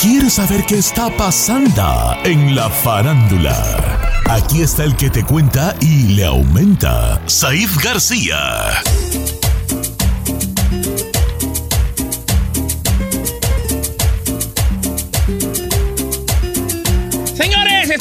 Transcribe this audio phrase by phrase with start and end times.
[0.00, 3.52] ¿Quieres saber qué está pasando en la farándula?
[4.30, 8.38] Aquí está el que te cuenta y le aumenta, Saif García.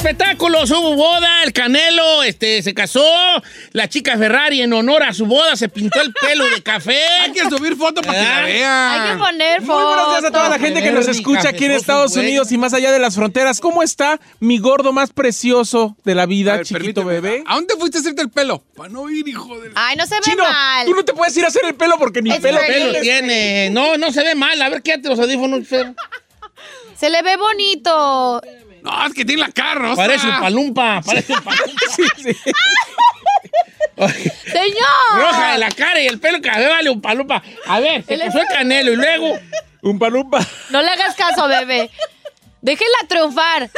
[0.08, 3.04] Espectáculos, hubo boda, el Canelo este, se casó,
[3.74, 6.98] la chica Ferrari en honor a su boda se pintó el pelo de café.
[7.24, 9.02] Hay que subir foto para que la vean.
[9.02, 11.72] Hay que poner Muy buenos días a toda la gente que nos escucha aquí en
[11.72, 12.16] Estados.
[12.16, 13.60] Unidos y más allá de las fronteras.
[13.60, 17.44] ¿Cómo está mi gordo más precioso de la vida, A ver, chiquito bebé?
[17.46, 18.64] ¿A dónde fuiste a hacerte el pelo?
[18.78, 19.72] Para no ir, hijo de...
[19.76, 20.86] Ay, no se ve Chino, mal.
[20.86, 22.60] tú no te puedes ir a hacer el pelo porque ni Es pelo
[23.02, 23.70] tiene.
[23.72, 24.62] No, no se ve mal.
[24.62, 25.94] A ver, quédate los audífonos, Fer.
[26.98, 28.42] Se le ve bonito.
[28.88, 29.96] No, es que tiene la cara rosa.
[29.96, 31.02] Parece un palumpa.
[31.06, 31.82] Parece un palumpa.
[31.96, 32.32] Sí, sí.
[34.52, 35.16] Señor.
[35.16, 37.44] Roja de la cara y el pelo café vale un palumpa.
[37.66, 39.40] A ver, se puso el Canelo y luego...
[39.82, 40.40] Un palumpa.
[40.70, 41.90] No le hagas caso, bebé.
[42.68, 43.72] Déjela triunfar.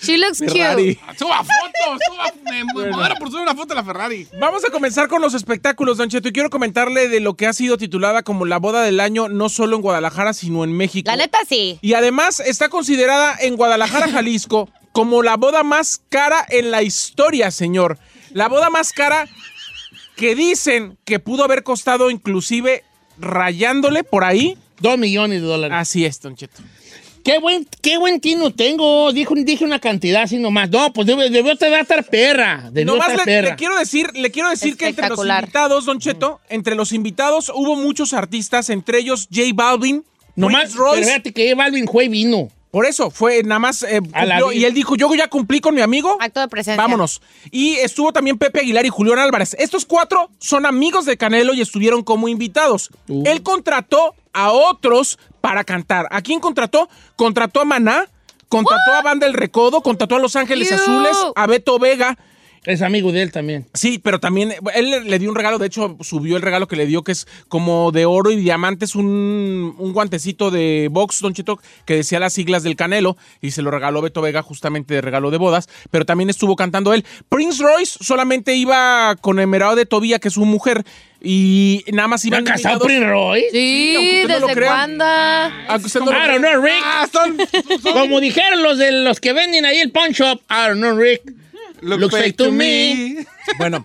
[0.00, 0.94] She looks Ferrari.
[0.94, 1.18] cute.
[1.18, 2.32] Suba fotos, suba...
[2.44, 4.28] Me muero por subir una foto de la Ferrari.
[4.38, 7.52] Vamos a comenzar con los espectáculos, Don Cheto, y quiero comentarle de lo que ha
[7.52, 11.10] sido titulada como la boda del año, no solo en Guadalajara, sino en México.
[11.10, 11.80] La neta sí.
[11.82, 17.50] Y además está considerada en Guadalajara, Jalisco, como la boda más cara en la historia,
[17.50, 17.98] señor.
[18.30, 19.26] La boda más cara
[20.14, 22.84] que dicen que pudo haber costado inclusive
[23.18, 24.56] rayándole por ahí.
[24.78, 25.76] Dos millones de dólares.
[25.76, 26.62] Así es, Don Cheto.
[27.24, 29.12] Qué buen, qué buen tino tengo.
[29.12, 30.70] Dijo, dije una cantidad así nomás.
[30.70, 32.68] No, pues debe- debió estar perra.
[32.72, 33.50] Debió Nomás estar le, perra.
[33.50, 37.50] le quiero decir, le quiero decir que entre los invitados, Don Cheto, entre los invitados
[37.54, 40.94] hubo muchos artistas, entre ellos J Balvin, Nomás, Royce.
[41.00, 42.48] pero fíjate que Balvin fue y vino.
[42.72, 43.82] Por eso, fue nada más.
[43.82, 46.16] eh, cumplió, y él dijo: Yo ya cumplí con mi amigo.
[46.18, 46.82] Acto de presencia.
[46.82, 47.20] Vámonos.
[47.50, 49.54] Y estuvo también Pepe Aguilar y Julián Álvarez.
[49.58, 52.88] Estos cuatro son amigos de Canelo y estuvieron como invitados.
[53.08, 53.24] Uh.
[53.26, 56.08] Él contrató a otros para cantar.
[56.10, 56.88] ¿A quién contrató?
[57.14, 58.08] Contrató a Maná,
[58.48, 60.72] contrató a Banda El Recodo, contrató a Los Ángeles.
[60.72, 62.16] Azules, a Beto Vega.
[62.64, 63.66] Es amigo de él también.
[63.74, 66.68] Sí, pero también eh, él le, le dio un regalo, de hecho subió el regalo
[66.68, 71.20] que le dio, que es como de oro y diamantes, un, un guantecito de box,
[71.22, 74.94] Don Chito, que decía las siglas del Canelo, y se lo regaló Beto Vega justamente
[74.94, 77.04] de regalo de bodas, pero también estuvo cantando él.
[77.28, 80.84] Prince Royce solamente iba con Emerald de Tobía, que es su mujer,
[81.20, 83.44] y nada más ¿Va iban casado invitados- Prince Roy?
[83.50, 85.04] Sí, no ¿desde cuándo?
[85.04, 86.82] Aunque usted no lo I don't know, Rick.
[86.84, 87.36] Ah, son...
[87.82, 90.40] son- Como dijeron los de los que venden ahí el pawn shop.
[90.50, 91.22] I don't know, Rick.
[91.82, 93.26] Looks fake to me.
[93.58, 93.84] Bueno,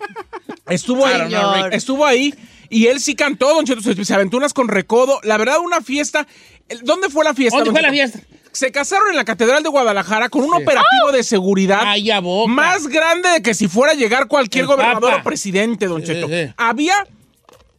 [0.68, 1.28] estuvo ahí.
[1.28, 1.66] know.
[1.72, 2.34] Estuvo ahí
[2.70, 5.20] y él sí cantó, Don Cheto, se, aventó unas con recodo.
[5.24, 6.26] La verdad, una fiesta.
[6.82, 7.58] ¿Dónde fue la fiesta?
[7.58, 8.20] ¿Dónde fue la fiesta?
[8.52, 12.10] Se casaron en la Catedral de Guadalajara con un operativo de seguridad Ay,
[12.48, 15.20] más grande de que si fuera a llegar cualquier El gobernador Papa.
[15.20, 16.28] o presidente, Don Sí, Cheto.
[16.28, 16.52] sí.
[16.56, 16.94] Había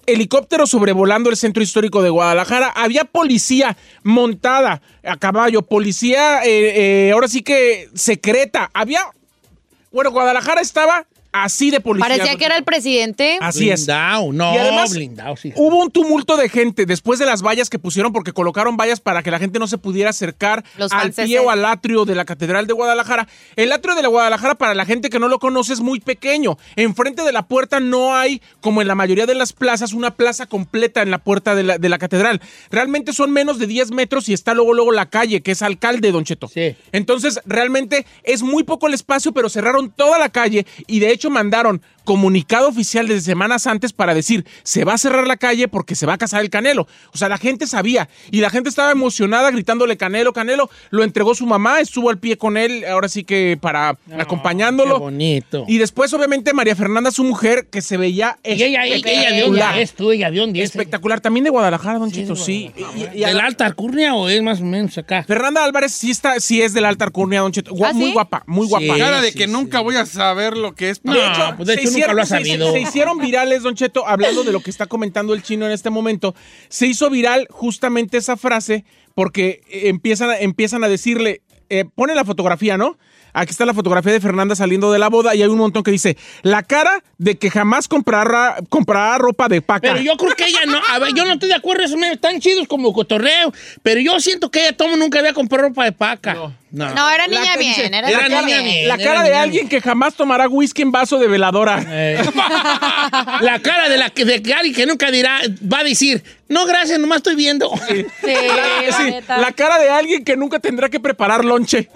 [0.05, 2.69] helicópteros sobrevolando el centro histórico de Guadalajara.
[2.69, 8.69] Había policía montada a caballo, policía eh, eh, ahora sí que secreta.
[8.73, 9.01] Había...
[9.91, 12.07] Bueno, Guadalajara estaba así de policía.
[12.07, 13.37] Parecía que era el presidente.
[13.41, 13.85] Así es.
[13.85, 14.91] Blindado, no, Y además,
[15.39, 15.53] sí.
[15.55, 19.23] Hubo un tumulto de gente después de las vallas que pusieron porque colocaron vallas para
[19.23, 22.25] que la gente no se pudiera acercar Los al pie o al atrio de la
[22.25, 23.27] Catedral de Guadalajara.
[23.55, 26.57] El atrio de la Guadalajara, para la gente que no lo conoce, es muy pequeño.
[26.75, 30.45] Enfrente de la puerta no hay, como en la mayoría de las plazas, una plaza
[30.45, 32.41] completa en la puerta de la, de la catedral.
[32.71, 36.11] Realmente son menos de 10 metros y está luego, luego la calle, que es alcalde,
[36.11, 36.47] Don Cheto.
[36.47, 36.75] Sí.
[36.91, 41.18] Entonces, realmente es muy poco el espacio, pero cerraron toda la calle y de hecho
[41.27, 41.81] mandaron
[42.13, 46.07] comunicado oficial desde semanas antes para decir, se va a cerrar la calle porque se
[46.07, 46.87] va a casar el Canelo.
[47.13, 50.71] O sea, la gente sabía y la gente estaba emocionada gritándole Canelo, Canelo.
[50.89, 54.95] Lo entregó su mamá, estuvo al pie con él, ahora sí que para acompañándolo.
[54.95, 55.65] Qué bonito.
[55.67, 59.41] Y después, obviamente, María Fernanda, su mujer, que se veía Y ella, ella, ella de
[59.41, 59.79] dónde espectacular.
[59.79, 60.65] es tú, ella de dónde es.
[60.71, 61.21] Espectacular.
[61.21, 62.71] También de Guadalajara, Don Chito, sí.
[62.95, 65.23] Y- y a ¿De la- la alta alcurnia o es más o menos acá?
[65.27, 67.71] Fernanda Álvarez sí está, sí es de la alta alcurnia, Don Chito.
[67.85, 68.13] ¿Ah, Muy sí?
[68.13, 68.93] guapa, muy guapa.
[68.95, 68.99] Sí.
[68.99, 69.51] Cara de sí, que sí.
[69.51, 71.01] nunca voy a saber lo que es.
[71.03, 72.71] No, De hecho, pues de se hecho nunca hicieron- lo ha se- sabido.
[72.71, 75.89] Se, hicieron virales, Don Cheto, hablando de lo que está comentando el chino en este
[75.89, 76.35] momento.
[76.69, 78.85] Se hizo viral justamente esa frase
[79.15, 82.97] porque eh, empiezan, a- empiezan a decirle, eh, pone la fotografía, ¿no?
[83.33, 85.91] Aquí está la fotografía de Fernanda saliendo de la boda y hay un montón que
[85.91, 89.81] dice, la cara de que jamás comprará, comprará ropa de paca.
[89.93, 90.79] Pero yo creo que ella no.
[90.89, 93.53] A ver, yo no estoy de acuerdo, esos memes están chidos como cotorreo.
[93.83, 96.33] Pero yo siento que ella tomo nunca había comprado ropa de paca.
[96.33, 96.53] No.
[96.71, 96.93] No.
[96.93, 98.63] No, era niña bien, dice, era, era niña niña bien.
[98.63, 98.87] bien.
[98.87, 101.83] la cara de alguien que jamás tomará whisky en vaso de veladora.
[101.87, 102.21] Eh.
[103.41, 105.39] la cara de, la que, de que alguien que nunca dirá,
[105.71, 107.71] va a decir, no, gracias, nomás estoy viendo.
[107.87, 109.37] Sí, la Sí, neta.
[109.37, 111.89] la cara de alguien que nunca tendrá que preparar lonche.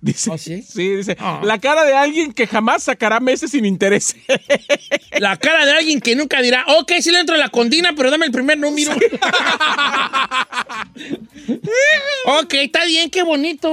[0.02, 0.30] dice.
[0.30, 0.64] ¿Oh, sí?
[0.74, 1.16] dice.
[1.18, 1.40] Ah.
[1.42, 4.16] La cara de alguien que jamás sacará meses sin interés.
[5.18, 8.10] La cara de alguien que nunca dirá, ok, sí le entro a la condina, pero
[8.10, 8.92] dame el primer número.
[12.24, 13.68] ok, está bien, qué bonito.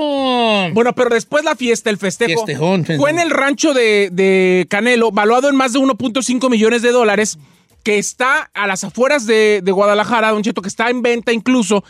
[0.74, 2.46] bueno, pero después la fiesta, el festejo.
[2.46, 6.92] Fiestejón, Fue en el rancho de, de Canelo, valuado en más de 1.5 millones de
[6.92, 7.38] dólares,
[7.84, 11.86] que está a las afueras de, de Guadalajara, Don Cheto, que está en venta incluso.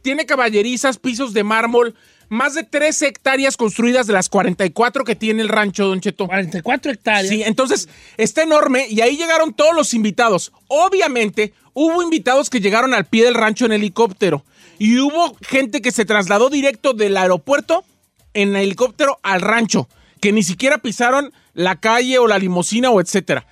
[0.00, 1.94] Tiene caballerizas, pisos de mármol,
[2.32, 6.26] más de 3 hectáreas construidas de las 44 que tiene el rancho, Don Cheto.
[6.26, 7.28] 44 hectáreas.
[7.28, 10.50] Sí, entonces está enorme y ahí llegaron todos los invitados.
[10.68, 14.46] Obviamente, hubo invitados que llegaron al pie del rancho en helicóptero
[14.78, 17.84] y hubo gente que se trasladó directo del aeropuerto
[18.32, 19.88] en helicóptero al rancho,
[20.18, 23.46] que ni siquiera pisaron la calle o la limusina o etcétera.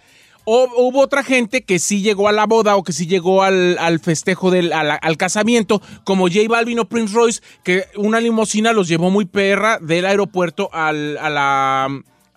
[0.45, 3.77] O, hubo otra gente que sí llegó a la boda o que sí llegó al,
[3.79, 8.89] al festejo del al, casamiento, como J Balvin o Prince Royce, que una limusina los
[8.89, 11.89] llevó muy perra del aeropuerto al- a la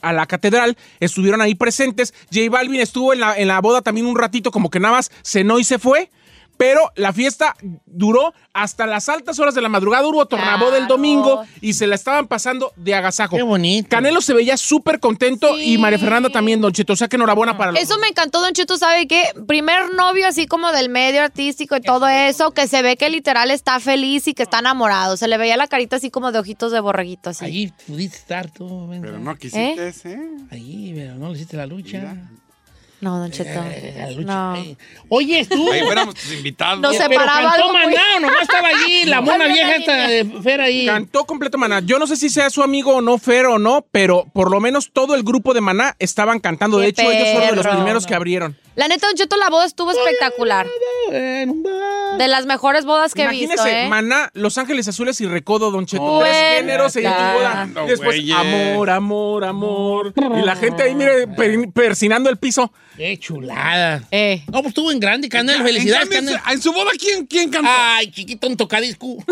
[0.02, 2.14] a la catedral, estuvieron ahí presentes.
[2.30, 5.10] J Balvin estuvo en la, en la boda también un ratito, como que nada más
[5.24, 6.12] cenó y se fue.
[6.58, 7.56] Pero la fiesta
[7.86, 10.08] duró hasta las altas horas de la madrugada.
[10.08, 10.96] Hubo tornaboda el Claro.
[10.96, 13.36] domingo y se la estaban pasando de agasajo.
[13.36, 13.90] Qué bonito.
[13.90, 15.74] Canelo se veía súper contento Sí.
[15.74, 16.94] y María Fernanda también, Don Cheto.
[16.94, 19.24] O sea que enhorabuena para los Eso me encantó, Don Cheto, ¿sabe qué?
[19.48, 23.50] Primer novio así como del medio artístico y todo eso, que se ve que literal
[23.52, 25.18] está feliz y que está enamorado.
[25.18, 27.46] Se le veía la carita así como de ojitos de borreguito, así.
[27.46, 28.88] Allí pudiste estar tú.
[29.02, 30.20] Pero no quisiste, ¿eh?
[30.52, 31.98] Allí, pero no le hiciste la lucha.
[32.00, 32.30] Mira.
[33.04, 33.50] No, Don Cheto.
[33.66, 34.26] Eh, la lucha.
[34.34, 34.52] No.
[34.54, 34.78] ahí.
[35.10, 35.70] Oye, tú.
[35.72, 36.80] Ahí fuéramos tus invitados.
[36.80, 39.76] No sé, Pero separaba cantó algo muy- Maná, o nomás estaba allí, la mona vieja
[39.76, 40.86] esta de Fer ahí.
[40.86, 41.82] Cantó completo Maná.
[41.82, 44.60] Yo no sé si sea su amigo o no, Fer o no, pero por lo
[44.62, 46.78] menos todo el grupo de Maná estaban cantando.
[46.78, 48.58] De hecho, ellos fueron de los primeros que abrieron.
[48.76, 50.66] La neta, Don Cheto, la boda estuvo espectacular.
[51.12, 51.64] En.
[52.18, 53.88] De las mejores bodas que he visto, Imagínese, ¿eh?
[53.88, 56.04] Maná, Los Ángeles Azules y Recodo, Don Cheto.
[56.04, 57.66] Oh, Tres bueno, géneros en tu boda.
[57.66, 60.14] No, Después, amor, amor, amor.
[60.16, 62.72] Y la gente ahí, mire, per- persinando el piso.
[62.98, 64.04] Qué chulada.
[64.12, 64.44] Eh.
[64.48, 65.58] No, pues estuvo en grande, Canel.
[65.58, 66.54] En Felicidades, cambio, Canel.
[66.54, 67.70] En su boda, ¿quién, quién cantó?
[67.74, 69.06] Ay, chiquito, un tocadisco.
[69.08, 69.24] un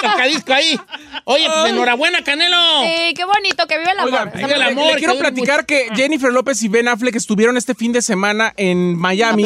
[0.00, 0.78] tocadisco ahí.
[1.24, 2.82] Oye, pues enhorabuena, Canelo.
[2.84, 4.30] Sí, qué bonito, que vive el amor.
[4.32, 7.56] Vive el muy le- amor, le quiero platicar que Jennifer López y Ben Affleck estuvieron
[7.56, 9.42] este fin de semana en Miami.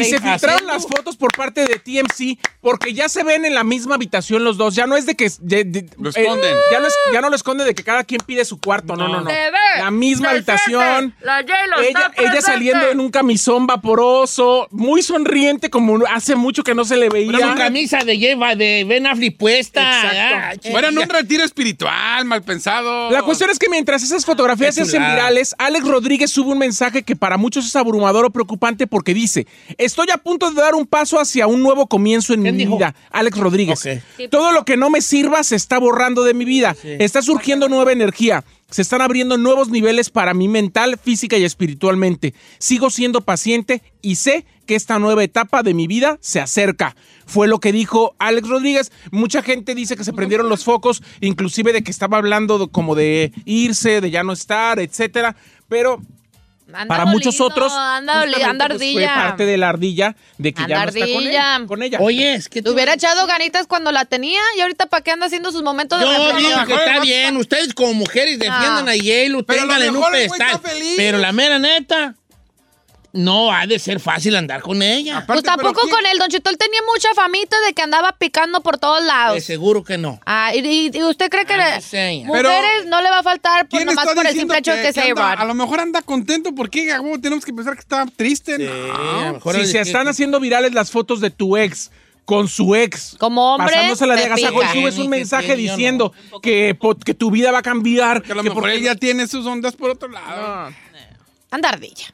[0.00, 3.64] Y se filtraron las fotos por parte de TMC porque ya se ven en la
[3.64, 4.74] misma habitación los dos.
[4.74, 5.30] Ya no es de que...
[5.40, 6.54] de- de- Lo esconden.
[6.72, 8.96] ya, no es- ya no lo esconden de que cada quien pide su cuarto.
[8.96, 9.30] No, no, no.
[9.78, 11.14] La misma habitación.
[11.20, 16.62] La J-Lo ella, está ella saliendo en un camisón vaporoso, muy sonriente, como hace mucho
[16.62, 17.28] que no se le veía.
[17.30, 19.80] Una camisa de Lleva de Ben Affleck puesta.
[19.82, 20.34] Exacto.
[20.36, 20.70] Ah, chica.
[20.70, 23.10] Fueron un retiro espiritual, mal pensado.
[23.10, 27.02] La cuestión es que mientras esas fotografías se hacen virales, Alex Rodríguez sube un mensaje
[27.02, 29.46] que para muchos es abrumador o preocupante porque dice,
[29.78, 32.94] estoy a punto de dar un paso hacia un nuevo comienzo en mi vida.
[33.10, 33.80] Alex Rodríguez.
[34.30, 36.76] Todo lo que no me sirva se está borrando de mi vida.
[36.82, 38.44] Está surgiendo nueva energía.
[38.70, 42.34] Se están abriendo nuevos niveles para mí mental, física y espiritualmente.
[42.58, 46.96] Sigo siendo paciente y sé que esta nueva etapa de mi vida se acerca.
[47.26, 48.90] Fue lo que dijo Alex Rodríguez.
[49.12, 52.94] Mucha gente dice que se prendieron los focos, inclusive de que estaba hablando de- como
[52.94, 55.36] de irse, de ya no estar, etcétera.
[55.68, 56.00] Pero
[56.74, 59.14] Anda para muchos otros, Anda, dolido, justamente, anda pues, fue ardilla.
[59.14, 61.98] parte de la ardilla de que ya no está con, él- con ella.
[62.00, 65.26] Oye, es que Te hubiera echado ganitas cuando la tenía y ahorita para qué anda
[65.26, 67.36] haciendo sus momentos de Yo digo que está bien.
[67.36, 68.92] Ustedes como mujeres defiendan Ah.
[68.92, 70.60] a lo ténganle en un pedestal.
[70.96, 72.14] Pero la mera neta,
[73.14, 75.18] no ha de ser fácil andar con ella.
[75.18, 76.50] Aparte, Pues tampoco pero ¿quién- con él, Don Cheto.
[76.50, 79.44] Él tenía mucha famita de que andaba picando por todos De lados.
[79.44, 80.20] seguro que no.
[80.26, 84.04] Ah, y, usted cree que Ah, le- mujeres no le va a faltar ¿Quién nomás
[84.04, 85.42] está por el simple hecho de que, sea anda- Aaron?
[85.42, 86.86] A lo mejor anda contento porque
[87.22, 88.56] tenemos que pensar que está triste.
[88.56, 88.94] Sí, No.
[88.94, 91.90] a lo mejor Si es se que- están haciendo virales las fotos de tu ex
[92.24, 93.14] con su ex.
[93.18, 95.54] Como hombre, Pasándosela de agasajo subes un que mensaje no.
[95.56, 98.22] diciendo que, po- que tu vida va a cambiar.
[98.22, 100.70] Que a lo que mejor porque- él ya tiene sus ondas por otro lado.
[100.70, 100.76] No,
[101.50, 102.06] Anda ardilla.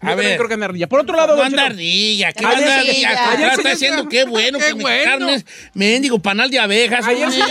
[0.00, 0.36] A yo ver.
[0.36, 0.88] creo que anda ardilla.
[0.88, 3.30] Por otro lado, No anda ardilla, que Ayer anda ardilla.
[3.32, 4.08] Ayer está ya.
[4.08, 5.04] qué bueno Qué que bueno.
[5.10, 7.04] carnes, mendigo panal de abejas.
[7.06, 7.42] Ayer se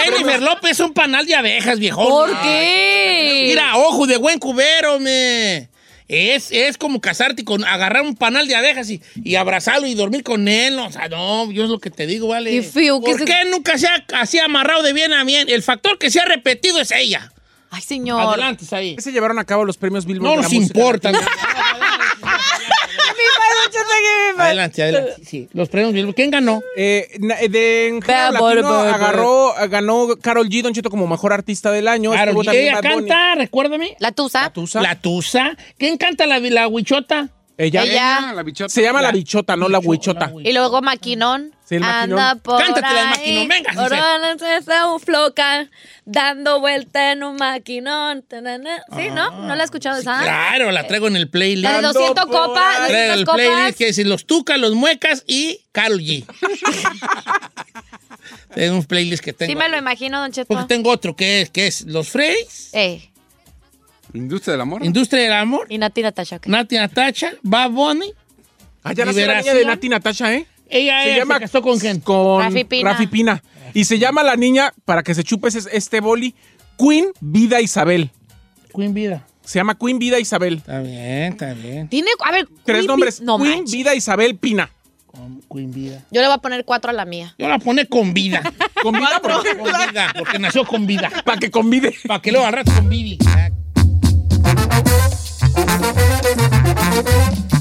[0.00, 0.40] Jennifer.
[0.42, 2.06] López es un panal de abejas, viejón.
[2.08, 3.46] ¿Por qué?
[3.48, 5.68] Mira, ojo de buen cubero, me.
[6.06, 10.22] Es, es como casarte con agarrar un panal de abejas y, y abrazarlo y dormir
[10.22, 10.78] con él.
[10.78, 12.50] O sea, no, yo es lo que te digo, vale.
[12.50, 15.48] Qué feo, ¿qué ¿Por es qué nunca se ha así amarrado de bien a bien?
[15.48, 17.32] El factor que se ha repetido es ella.
[17.70, 18.20] Ay, señor.
[18.20, 18.94] Adelante, ahí.
[18.94, 20.36] ¿qué se llevaron a cabo los premios Billboard?
[20.36, 21.10] No nos importa.
[24.38, 25.14] Adelante, adelante.
[25.24, 26.14] Sí, los premios Billboard.
[26.14, 26.62] ¿Quién ganó?
[26.76, 31.32] Eh, na- de en Bad Bunny, Bad agarró, ganó Carol G, Don Cheto, como mejor
[31.32, 32.12] artista del año.
[32.44, 33.96] También ella canta, recuérdame.
[33.98, 34.42] La tusa.
[34.42, 34.80] La Tusa.
[34.82, 35.56] La Tusa.
[35.78, 37.28] ¿Quién canta la, la huichota?
[37.56, 38.32] Ella, Ella.
[38.34, 38.68] la bichota.
[38.68, 40.32] se llama la, bichota, no la huichota.
[40.42, 41.54] Y luego Maquinón.
[41.64, 42.18] Sí, el Maquinón.
[42.20, 45.70] Anda por Cántatela, el ahí, Maquinón, venga, se está un floca,
[46.04, 48.24] dando vuelta en un maquinón.
[48.28, 49.30] Sí, ¿no?
[49.30, 50.20] ¿No la he escuchado esa?
[50.20, 51.62] Claro, la traigo en el playlist.
[51.62, 52.88] La de 200 por copas, ahí.
[52.88, 53.40] Traigo 200 el copas.
[53.40, 56.26] playlist que dice Los Tucas, Los Muecas y Carol G.
[58.54, 59.50] tengo un playlist que tengo.
[59.50, 60.48] Sí me lo imagino, Don Cheto.
[60.48, 63.10] Porque tengo otro que es, que es Los Freys, Eh,
[64.14, 64.84] Industria del amor.
[64.84, 66.38] Industria del Amor, y Nati Natasha.
[66.38, 66.48] ¿qué?
[66.48, 68.12] Nati Natacha, Bad Bunny.
[68.82, 70.46] Ah, ya nació la niña de Nati Natasha, ¿eh?
[70.68, 72.00] Ella Se se, llama casó con quién?
[72.00, 72.90] Con Rafi Pina.
[72.92, 73.42] Rafi Pina.
[73.74, 76.34] Y se llama la niña, para que se chupe ese- este boli,
[76.78, 78.10] Queen Vida Isabel.
[78.74, 79.26] Queen Vida.
[79.44, 80.54] Se llama Queen Vida Isabel.
[80.58, 81.88] Está bien, está bien.
[81.88, 83.20] Tiene, a ver, Tres Queen nombres.
[83.20, 83.72] No Queen manches.
[83.72, 84.70] Vida Isabel Pina.
[85.06, 86.02] Con Queen Vida.
[86.10, 87.34] Yo le voy a poner cuatro a la mía.
[87.38, 88.42] Yo la pone con vida.
[88.82, 91.10] Con vida, porque, con vida, porque nació con vida.
[91.24, 91.94] para que convide.
[92.06, 92.86] Para que luego al rato con
[95.92, 97.53] なるほど。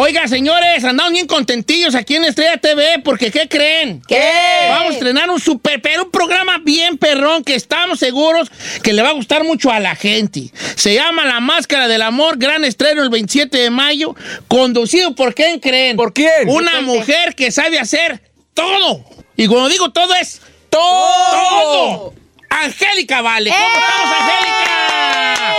[0.00, 4.00] Oiga, señores, andamos bien contentillos aquí en Estrella TV porque ¿qué creen?
[4.06, 4.22] ¿Qué?
[4.68, 8.48] Vamos a estrenar un super, pero un programa bien perrón que estamos seguros
[8.84, 10.52] que le va a gustar mucho a la gente.
[10.76, 14.14] Se llama La Máscara del Amor, gran estreno el 27 de mayo,
[14.46, 15.96] conducido por ¿quién creen?
[15.96, 16.48] ¿Por quién?
[16.48, 18.22] Una mujer que sabe hacer
[18.54, 19.04] todo.
[19.36, 20.40] Y cuando digo todo es
[20.70, 20.92] ¡Todo!
[21.40, 22.14] todo.
[22.48, 23.50] Angélica Vale.
[23.50, 23.68] ¿Cómo ¡Eh!
[23.74, 24.78] estamos, Angélica?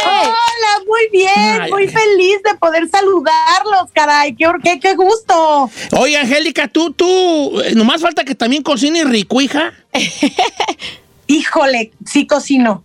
[0.06, 5.70] Hola, muy bien, Ay, muy feliz de poder saludarlos, caray, qué, qué, qué gusto.
[5.98, 9.74] Oye, Angélica, tú, tú, eh, nomás falta que también cocines rico, hija.
[11.28, 12.84] Híjole, sí cocino.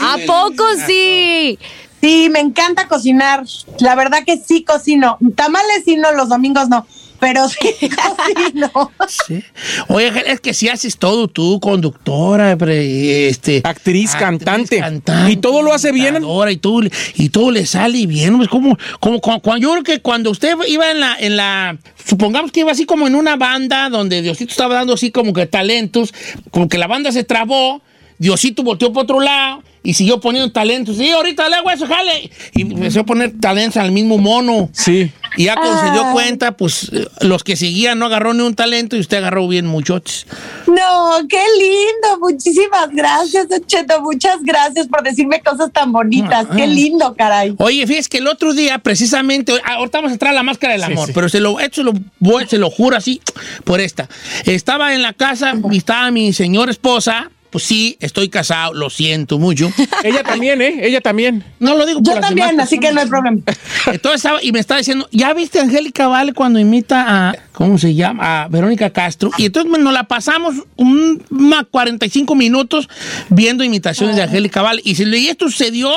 [0.00, 1.58] ¿A poco sí?
[2.00, 3.44] Sí, me encanta cocinar.
[3.78, 5.18] La verdad que sí cocino.
[5.36, 6.86] Tamales sí no, los domingos no,
[7.22, 8.90] pero sí cocino.
[9.06, 9.44] Sí.
[9.86, 14.82] Oye, es que si haces todo tú, conductora, pre- este, Actriz, cantante.
[15.28, 16.16] Y todo lo hace bien.
[16.16, 16.80] Y todo,
[17.14, 18.38] y todo le sale bien.
[18.38, 21.78] Pues como, como, cu- cu- yo creo que cuando usted iba en la, en la,
[22.04, 25.46] supongamos que iba así como en una banda donde Diosito estaba dando así como que
[25.46, 26.12] talentos,
[26.50, 27.82] como que la banda se trabó,
[28.18, 30.96] Diosito volteó por otro lado y siguió poniendo talentos.
[30.96, 32.30] Sí, ahorita le hago eso, jale.
[32.54, 34.68] Y empezó a poner talentos al mismo mono.
[34.72, 35.10] Sí.
[35.36, 36.12] Y ya cuando se dio Ah.
[36.12, 39.66] cuenta, pues eh, los que seguían no agarró ni un talento y usted agarró bien
[39.66, 40.26] muchotes.
[40.66, 42.18] No, qué lindo.
[42.20, 44.00] Muchísimas gracias, Cheto.
[44.02, 46.46] Muchas gracias por decirme cosas tan bonitas.
[46.54, 47.54] Qué lindo, caray.
[47.58, 50.74] Oye, fíjese que el otro día, precisamente, ah, ahorita vamos a entrar a la máscara
[50.74, 51.12] del Sí, amor, sí.
[51.14, 53.20] pero se lo, esto lo, voy- se lo juro así,
[53.64, 54.08] por esta.
[54.44, 57.30] Estaba en la casa y estaba mi señora esposa.
[57.52, 59.70] Pues sí, estoy casado, lo siento mucho.
[60.02, 60.80] Ella también, ¿eh?
[60.82, 61.44] Ella también.
[61.60, 63.40] No lo digo Yo por las también, demás así que no hay problema.
[63.86, 67.76] Entonces estaba, y me estaba diciendo, ¿ya viste a Angélica Vale cuando imita a, ¿cómo
[67.76, 68.44] se llama?
[68.44, 69.30] A Verónica Castro.
[69.36, 72.88] Y entonces nos la pasamos un, una 45 minutos
[73.28, 74.80] viendo imitaciones de Angélica Vale.
[74.82, 75.92] Y, y esto sucedió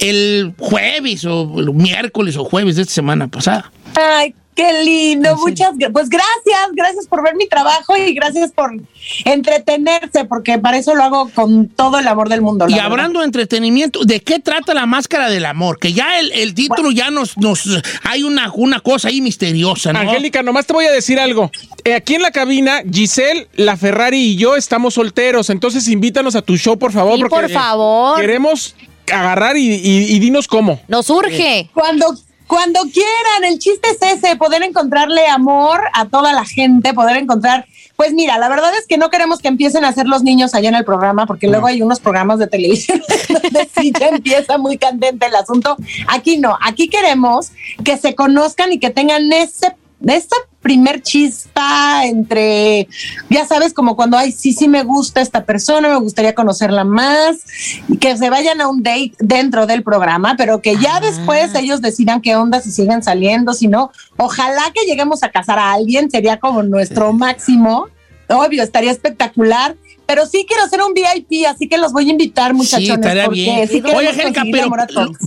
[0.00, 3.72] el jueves o el miércoles o jueves de esta semana pasada.
[3.96, 8.72] Ay, qué lindo, muchas gra- pues gracias, gracias por ver mi trabajo y gracias por
[9.24, 12.66] entretenerse, porque para eso lo hago con todo el amor del mundo.
[12.68, 12.86] Y verdad.
[12.90, 15.78] hablando de entretenimiento, ¿de qué trata la máscara del amor?
[15.78, 17.62] Que ya el, el título ya nos, nos
[18.02, 20.00] hay una, una cosa ahí misteriosa, ¿no?
[20.00, 21.50] Angélica, nomás te voy a decir algo.
[21.84, 25.50] Eh, aquí en la cabina, Giselle, la Ferrari y yo estamos solteros.
[25.50, 27.14] Entonces invítanos a tu show, por favor.
[27.16, 28.20] Sí, porque por favor.
[28.20, 28.74] Queremos
[29.12, 30.80] agarrar y, y- y dinos cómo.
[30.88, 31.68] Nos urge.
[31.74, 32.14] Cuando,
[32.50, 37.64] cuando quieran, el chiste es ese, poder encontrarle amor a toda la gente, poder encontrar,
[37.94, 40.68] pues mira, la verdad es que no queremos que empiecen a hacer los niños allá
[40.68, 44.78] en el programa, porque luego hay unos programas de televisión donde sí ya empieza muy
[44.78, 45.76] candente el asunto.
[46.08, 47.52] Aquí no, aquí queremos
[47.84, 49.76] que se conozcan y que tengan ese,
[50.06, 52.86] esa primer chispa entre,
[53.30, 57.38] ya sabes, como cuando, ay, sí, sí me gusta esta persona, me gustaría conocerla más,
[57.88, 61.80] y que se vayan a un date dentro del programa, pero que ya después ellos
[61.80, 63.90] decidan qué onda, si siguen saliendo, si no.
[64.16, 67.88] Ojalá que lleguemos a casar a alguien, sería como nuestro máximo.
[68.28, 69.76] Obvio, estaría espectacular.
[70.10, 72.88] Pero sí quiero hacer un VIP, así que los voy a invitar, muchachones.
[72.88, 73.68] Sí, estaría bien.
[73.68, 74.68] sí Oye, Angélica, pero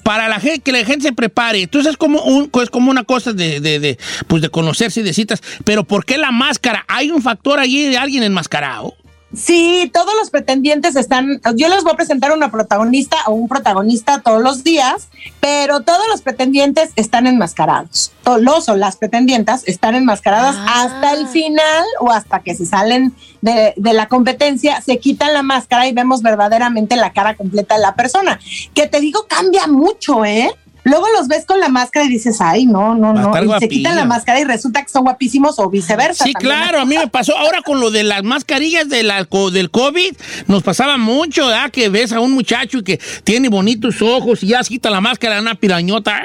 [0.03, 3.05] para la gente, que la gente se prepare, entonces es como un, es como una
[3.05, 3.97] cosa de, de, de,
[4.27, 6.83] pues de conocerse y de citas, pero ¿por qué la máscara?
[6.89, 8.93] ¿Hay un factor allí de alguien enmascarado?
[9.35, 14.21] Sí, todos los pretendientes están, yo les voy a presentar una protagonista o un protagonista
[14.23, 15.07] todos los días,
[15.39, 18.11] pero todos los pretendientes están enmascarados.
[18.23, 20.83] Todos los o las pretendientas están enmascaradas Ah.
[20.83, 25.41] hasta el final o hasta que se salen de, de la competencia, se quitan la
[25.41, 28.39] máscara y vemos verdaderamente la cara completa de la persona.
[28.73, 30.51] Que te digo, cambia mucho, ¿eh?
[30.83, 33.55] Luego los ves con la máscara y dices, ay, no, no, no.
[33.55, 36.25] Y se quitan la máscara y resulta que son guapísimos o viceversa.
[36.25, 36.51] Sí, también.
[36.51, 40.13] claro, a mí me pasó ahora con lo de las mascarillas de la, del COVID,
[40.47, 41.71] nos pasaba mucho, ¿verdad?
[41.71, 45.01] Que ves a un muchacho y que tiene bonitos ojos y ya se quita la
[45.01, 46.21] máscara, una pirañota.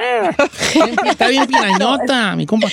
[1.09, 2.69] Está bien pirañota, mi compa.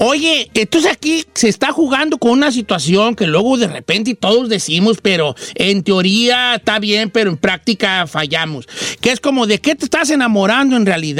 [0.00, 4.98] Oye, entonces aquí se está jugando con una situación que luego de repente todos decimos,
[5.00, 8.66] pero en teoría está bien, pero en práctica fallamos.
[9.00, 11.11] Que es como, ¿de qué te estás enamorando en realidad?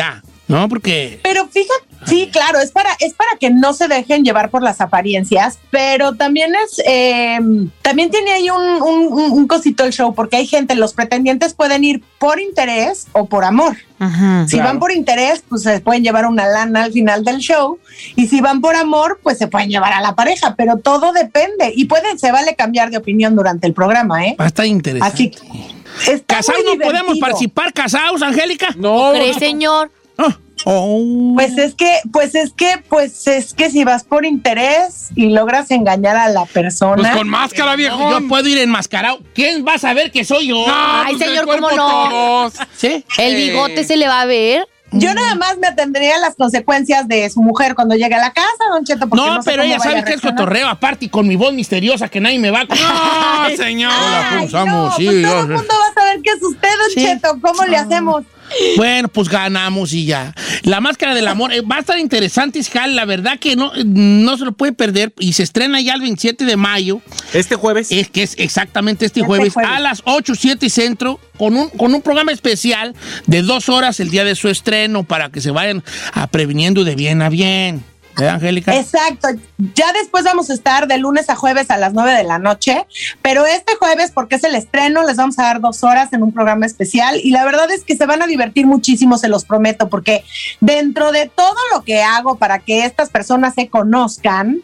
[0.49, 0.69] ¿No?
[0.69, 1.21] Porque...
[1.23, 4.81] Pero fíjate, sí, claro, es para, es para que no se dejen llevar por las
[4.81, 7.39] apariencias, pero también es, eh,
[7.81, 12.03] también tiene ahí un, un, cosito el show, porque hay gente, los pretendientes pueden ir
[12.19, 13.77] por interés o por amor.
[14.49, 17.79] Si van por interés, pues se pueden llevar una lana al final del show,
[18.17, 21.73] y si van por amor, pues se pueden llevar a la pareja, pero todo depende,
[21.75, 24.37] y pueden, se vale cambiar de opinión durante el programa, ¿eh?
[24.39, 25.15] Va a estar interesante.
[25.15, 28.69] Así que está ¿Casados no podemos participar casados, Angélica?
[28.77, 29.91] No, ¿Crees, señor?
[30.19, 31.33] Ah, oh.
[31.35, 35.71] Pues es que, pues es que, pues es que si vas por interés y logras
[35.71, 36.97] engañar a la persona.
[36.97, 37.99] Pues con máscara, viejo.
[37.99, 39.21] No, yo puedo ir enmascarado.
[39.35, 40.65] ¿Quién va a saber que soy yo?
[40.69, 41.77] Ay, pues, señor, ¿cómo no?
[41.77, 42.55] todos.
[42.77, 43.05] ¿Sí?
[43.19, 44.67] El bigote se le va a ver.
[44.93, 48.33] Yo nada más me atendría a las consecuencias de su mujer cuando llegue a la
[48.33, 49.09] casa, don Cheto.
[49.09, 52.09] porque No, sé pero ella sabe que es cotorreo, aparte y con mi voz misteriosa
[52.09, 53.49] que nadie me va a...
[53.49, 53.93] No, señor.
[53.93, 56.69] Hola, ¿cómo Ay, no, Sí, pues todo el mundo va a saber que es usted,
[56.69, 57.05] don Sí.
[57.05, 57.39] Cheto.
[57.41, 58.25] ¿Cómo le hacemos?
[58.77, 60.35] Bueno, pues ganamos y ya.
[60.63, 62.95] La máscara del amor eh, va a estar interesante, Iscal.
[62.97, 66.45] La verdad que no, no se lo puede perder y se estrena ya el 27
[66.45, 67.01] de mayo.
[67.33, 67.91] Este jueves.
[67.91, 69.71] Es que es exactamente este Este jueves, jueves.
[69.71, 72.95] a las 8, 7 y centro con un, con un programa especial
[73.27, 76.95] de dos horas el día de su estreno para que se vayan a previniendo de
[76.95, 77.85] bien a bien.
[78.19, 78.75] ¿Eh, Angélica?
[78.77, 79.29] Exacto.
[79.75, 82.87] Ya después vamos a estar de lunes a jueves a las 9 de la noche,
[83.23, 86.33] pero este jueves, porque es el estreno, les vamos a dar dos horas en un
[86.33, 89.89] programa especial y la verdad es que se van a divertir muchísimo, se los prometo,
[89.89, 90.25] porque
[90.61, 94.63] dentro de todo lo que hago para que estas personas se conozcan,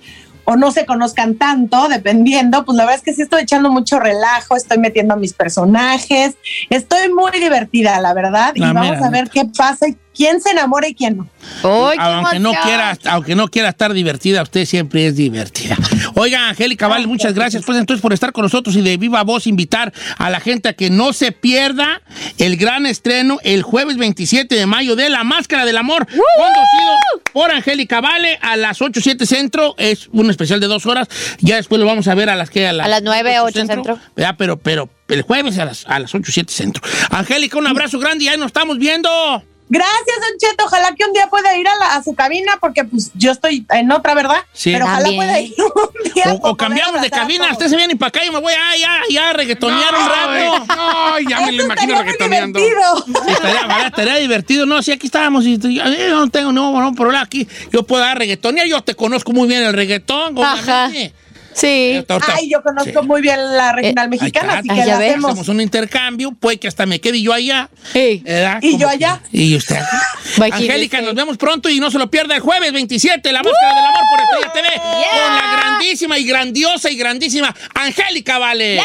[0.51, 4.01] o no se conozcan tanto, dependiendo, pues la verdad es que sí estoy echando mucho
[4.01, 6.37] relajo, estoy metiendo a mis personajes,
[6.71, 10.53] estoy muy divertida, la verdad, y vamos mera a ver qué pasa y quién se
[10.53, 11.29] enamora y quién no.
[11.63, 15.77] ¡Ay, qué aunque no quiera, aunque no quiera estar divertida, usted siempre es divertida.
[16.21, 19.47] Oiga, Angélica Vale, muchas gracias pues entonces por estar con nosotros y de viva voz
[19.47, 22.03] invitar a la gente a que no se pierda
[22.39, 27.53] el gran estreno el jueves 27 de mayo de La Máscara del Amor, conducido por
[27.53, 31.07] Angélica Vale a las 8, 7 centro, es un especial de dos horas,
[31.39, 33.67] ya después lo vamos a ver a las que a las, A las 9, 8
[33.67, 34.01] centro.
[34.17, 34.35] ¿verdad?
[34.37, 36.83] Pero, pero el jueves a las, a las 8, 7 centro.
[37.11, 39.09] Angélica, un abrazo grande y ahí nos estamos viendo.
[39.69, 40.65] Gracias, Don Cheto.
[40.65, 43.67] Ojalá que un día pueda ir a, la- a su cabina, porque pues yo estoy
[43.71, 44.39] en otra, ¿verdad?
[44.53, 44.73] Sí.
[44.73, 45.17] Pero ojalá También.
[45.27, 46.25] pueda ir un día.
[46.43, 47.53] O, cambiamos de cabina, todos.
[47.59, 50.67] usted se viene para acá y me voy a ya, ya reggaetonear un rato.
[50.77, 52.59] No, ya me lo imagino reggaetoneando.
[52.59, 53.29] divertido.
[53.29, 55.85] Estaría, estaría divertido, no, si aquí estábamos y y- yo
[56.21, 59.63] no tengo no, no problema aquí, yo puedo dar reggaetonear, yo te conozco muy bien
[59.63, 61.13] el reggaetón, obviamente.
[61.59, 62.05] Sí.
[62.09, 63.07] Ahorita- Ay, yo conozco sí.
[63.07, 64.59] muy bien la regional Ahí mexicana, está.
[64.61, 65.31] así que ya la hacemos.
[65.33, 67.69] Hacemos un intercambio, puede que hasta me quede yo allá.
[67.93, 68.23] Sí.
[68.25, 68.59] ¿verdad?
[68.63, 69.21] Y yo que- allá.
[69.33, 69.79] Y usted.
[70.53, 73.85] Angélica, nos vemos pronto y no se lo pierda el jueves 27, La Máscara del
[73.85, 74.69] Amor por Estrella TV.
[74.75, 75.25] Yeah.
[75.25, 78.77] Con la grandísima y grandiosa y grandísima Angélica Vale.
[78.77, 78.85] Yes.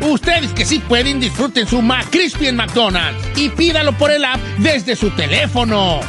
[0.00, 4.96] Ustedes que sí pueden, disfruten su McCrispy en McDonald's y pídalo por el app desde
[4.96, 6.00] su teléfono.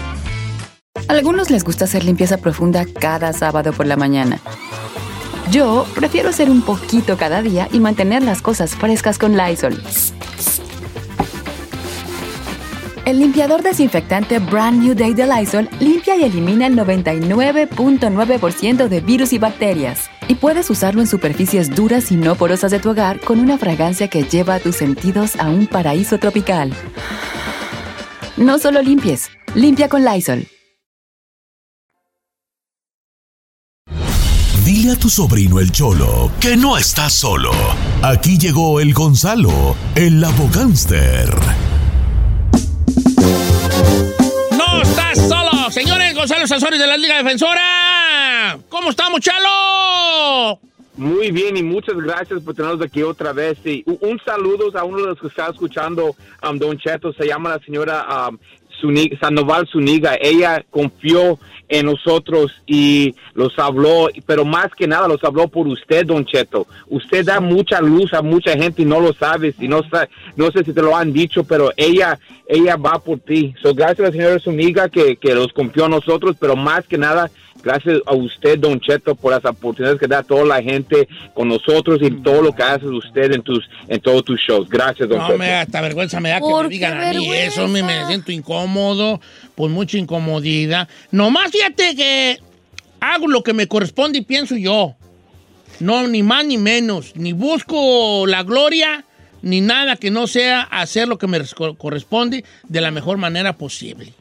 [1.08, 4.39] Algunos les gusta hacer limpieza profunda cada sábado por la mañana.
[5.51, 9.84] Yo prefiero hacer un poquito cada día y mantener las cosas frescas con Lysol.
[13.04, 19.34] El limpiador desinfectante Brand New Day de Lysol limpia y elimina el 99.9% de virus
[19.34, 20.11] y bacterias.
[20.32, 24.08] Y puedes usarlo en superficies duras y no porosas de tu hogar con una fragancia
[24.08, 26.72] que lleva a tus sentidos a un paraíso tropical.
[28.38, 30.48] No solo limpies, limpia con Lysol.
[34.63, 37.52] Dile a tu sobrino el Cholo que no está solo.
[38.02, 41.28] Aquí llegó el Gonzalo, el abogánster.
[44.58, 45.70] ¡No estás solo!
[45.72, 47.90] Señores, Gonzalo Sanzores de la Liga Defensora.
[48.70, 50.60] ¿Cómo estamos, Chalo?
[50.98, 53.58] Muy bien y muchas gracias por tenernos aquí otra vez.
[53.66, 56.16] Y un, saludo a uno de los que está escuchando,
[56.48, 58.38] um, Don Cheto, se llama la señora um,
[58.82, 60.16] Zuni- Sandoval Zuniga.
[60.20, 66.06] Ella confió en nosotros y los habló, pero más que nada los habló por usted,
[66.06, 66.68] Don Cheto.
[66.90, 69.82] Usted da mucha luz a mucha gente y no lo sabes y no,
[70.36, 73.56] no sé si te lo han dicho, pero ella ella va por ti.
[73.62, 76.98] So, gracias a la señora Zuniga que, que los confió a nosotros, pero más que
[76.98, 77.32] nada
[77.63, 81.47] Gracias a usted, Don Cheto, por las oportunidades que da a toda la gente con
[81.47, 84.67] nosotros y todo lo que hace usted en tus en todos tus shows.
[84.69, 85.38] Gracias, Don No, Cheto.
[85.38, 87.67] me da hasta vergüenza me da que ¿Por me digan a mí eso.
[87.67, 89.21] Me, me siento incómodo,
[89.56, 90.88] pues mucha incomodidad.
[91.12, 92.39] Nomás fíjate que
[93.00, 94.95] hago lo que me corresponde y pienso yo.
[95.80, 97.15] No, ni más ni menos.
[97.15, 99.04] Ni busco la gloria,
[99.41, 103.54] ni nada que no sea hacer lo que me res- corresponde de la mejor manera
[103.58, 104.13] posible.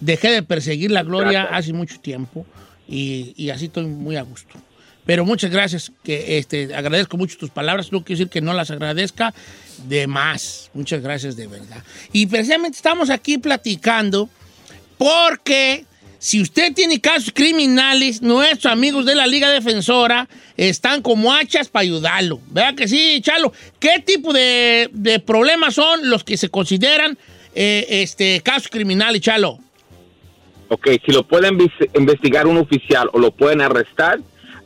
[0.00, 1.58] Dejé de perseguir la gloria Gracias.
[1.58, 2.46] hace mucho tiempo
[2.88, 4.58] y, y así estoy muy a gusto.
[5.04, 8.70] Pero muchas gracias, que este, agradezco mucho tus palabras, no quiero decir que no las
[8.70, 9.34] agradezca
[9.88, 10.70] de más.
[10.74, 11.82] Muchas gracias de verdad.
[12.12, 14.28] Y precisamente estamos aquí platicando
[14.98, 15.84] porque
[16.20, 21.82] si usted tiene casos criminales, nuestros amigos de la Liga Defensora están como hachas para
[21.82, 22.40] ayudarlo.
[22.50, 23.52] ¿Verdad que sí, Chalo?
[23.80, 27.18] ¿Qué tipo de, de problemas son los que se consideran
[27.56, 29.58] eh, este, casos criminales, Chalo?
[30.68, 31.58] Ok, si lo pueden
[31.94, 34.18] investigar un oficial o lo pueden arrestar,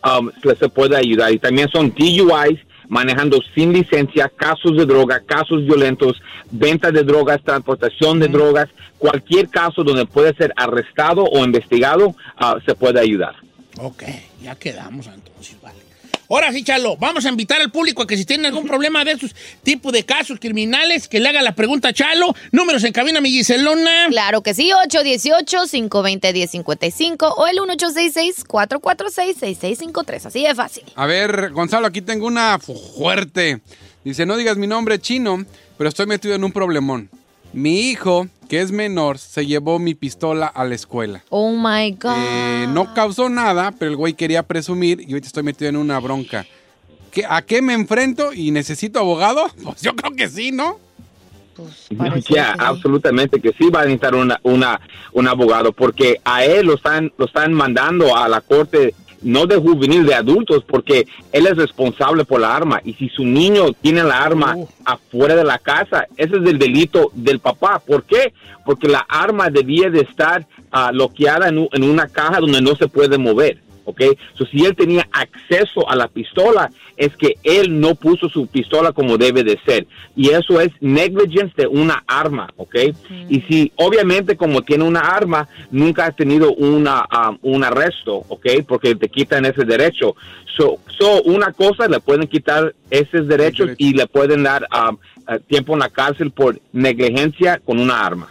[0.05, 1.33] um, se se puede ayudar.
[1.33, 7.43] Y también son DUIs, manejando sin licencia, casos de droga, casos violentos, venta de drogas,
[7.43, 13.35] transportación de drogas, cualquier caso donde puede ser arrestado o investigado, ah, se puede ayudar.
[13.79, 14.05] Ok,
[14.43, 15.86] ya quedamos entonces, vale.
[16.29, 19.13] Ahora sí, Chalo, vamos a invitar al público a que si tienen algún problema de
[19.13, 22.35] estos tipos de casos criminales, que le haga la pregunta a Chalo.
[22.53, 24.07] Números en cabina, mi Giselona.
[24.09, 30.27] Claro que sí, 818-520-1055 o el 1866-446-6653.
[30.27, 30.85] Así de fácil.
[30.95, 33.61] A ver, Gonzalo, aquí tengo una fuerte.
[34.05, 35.45] Dice, no digas mi nombre chino,
[35.79, 37.09] pero estoy metido en un problemón.
[37.57, 41.25] Mi hijo, que es menor, se llevó mi pistola a la escuela.
[41.31, 42.13] Oh my God.
[42.19, 45.99] Eh, no causó nada, pero el güey quería presumir y ahorita estoy metido en una
[45.99, 46.45] bronca.
[47.11, 49.47] ¿Qué- ¿A qué me enfrento y necesito abogado?
[49.65, 50.79] Pues yo creo que sí, ¿no?
[52.29, 54.79] Ya, absolutamente que sí va a necesitar una, una,
[55.15, 58.95] un abogado porque a él lo están, lo están mandando a la corte
[59.27, 62.81] no de juvenil, de adultos, porque él es responsable por la arma.
[62.85, 67.11] Y si su niño tiene la arma afuera de la casa, ese es el delito
[67.13, 67.83] del papá.
[67.85, 68.33] ¿Por qué?
[68.65, 72.87] Porque la arma debía de estar ah, bloqueada en, en una caja donde no se
[72.87, 73.66] puede mover.
[73.87, 74.03] ¿Ok?
[74.35, 78.93] So, si él tenía acceso a la pistola, es que él no puso su pistola
[78.93, 79.87] como debe de ser.
[80.15, 82.77] Y eso es negligence de una arma, ¿ok?
[83.29, 88.47] Y si obviamente como tiene una arma, nunca ha tenido una, um, un arresto, ¿ok?
[88.67, 90.17] Porque te quitan ese derecho.
[90.57, 94.97] So, so, una cosa, le pueden quitar esos derechos y le pueden dar um,
[95.47, 98.29] tiempo en la cárcel por negligencia con una arma.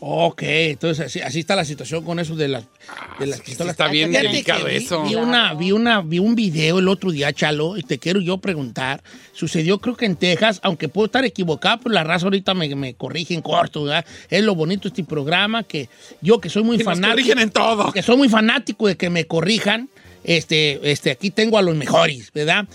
[0.00, 2.64] Ok, entonces así, así está la situación con eso de las,
[3.18, 3.72] de las pistolas.
[3.72, 5.02] está bien Fíjate delicado vi- eso.
[5.04, 8.38] Vi, una, vi, una, vi un video el otro día, Chalo, y te quiero yo
[8.38, 9.02] preguntar.
[9.32, 12.94] Sucedió creo que en Texas, aunque puedo estar equivocado, pero la raza ahorita me, me
[12.94, 14.04] corrige en corto, ¿verdad?
[14.30, 15.88] Es lo bonito de este programa, que
[16.20, 17.12] yo que soy muy Que nos fanático.
[17.16, 17.92] corrigen en todo.
[17.92, 19.88] Que soy muy fanático de que me corrijan.
[20.24, 22.66] Este, este, aquí tengo a los mejores, ¿verdad?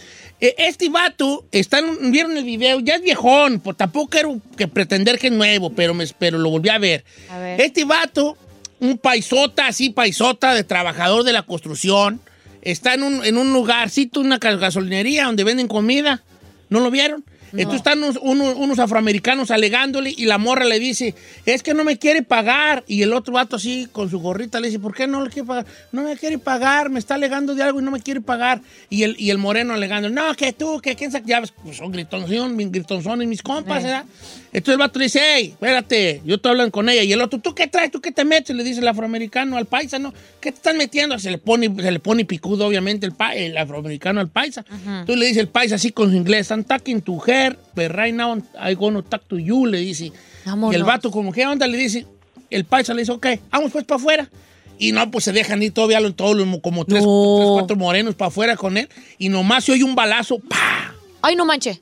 [0.42, 5.20] Eh, Este vato, están, vieron el video, ya es viejón, pues tampoco quiero que pretender
[5.20, 7.04] que es nuevo, pero, me, pero lo volví a ver.
[7.30, 7.62] A ver.
[7.62, 8.38] Este vato,
[8.80, 12.20] un paisota, así paisota de trabajador de la construcción,
[12.62, 16.24] está en un, en un lugarcito, una gas- gasolinería donde venden comida.
[16.70, 17.24] ¿No lo vieron?
[17.62, 21.14] Entonces están unos, unos- unos afroamericanos alegándole y la morra le dice,
[21.46, 22.84] es que no me quiere pagar.
[22.88, 25.48] Y el otro vato así con su gorrita le dice, ¿por qué no le quiere
[25.48, 25.66] pagar?
[25.92, 28.62] No me quiere pagar, me está alegando de algo y no me quiere pagar.
[28.90, 31.78] Y el, y el moreno alegando, no, que tú, que quién sabe, ya ves, pues
[31.78, 34.06] son gritonzón, mis gritonzones, mis compas, ¿verdad?
[34.54, 37.02] Entonces el vato le dice, hey, espérate, yo estoy hablando con ella.
[37.04, 37.90] Y el otro, ¿tú qué traes?
[37.92, 38.56] ¿Tú qué te metes?
[38.56, 40.14] Le dice el afroamericano al paisa, ¿no?
[40.40, 41.18] ¿Qué te estás metiendo?
[41.18, 44.64] Se le pone, se le pone picudo, obviamente, el, pa- el afroamericano al paisa.
[44.70, 48.14] Entonces le dice el paisa así con su inglés, I'm talking to her, but right
[48.14, 50.12] now I gonna talk to you, le dice.
[50.46, 50.74] Vámonos.
[50.74, 51.66] Y el vato como, ¿qué onda?
[51.66, 52.06] Le dice,
[52.52, 54.30] el paisa le dice, ok, vamos pues para afuera.
[54.78, 57.36] Y no, pues se dejan ir todavía todos los, como tres, No.
[57.38, 58.88] tres, cuatro morenos para afuera con él.
[59.18, 60.94] Y nomás se oye un balazo, ¡pa!
[61.22, 61.80] Ay, no manche.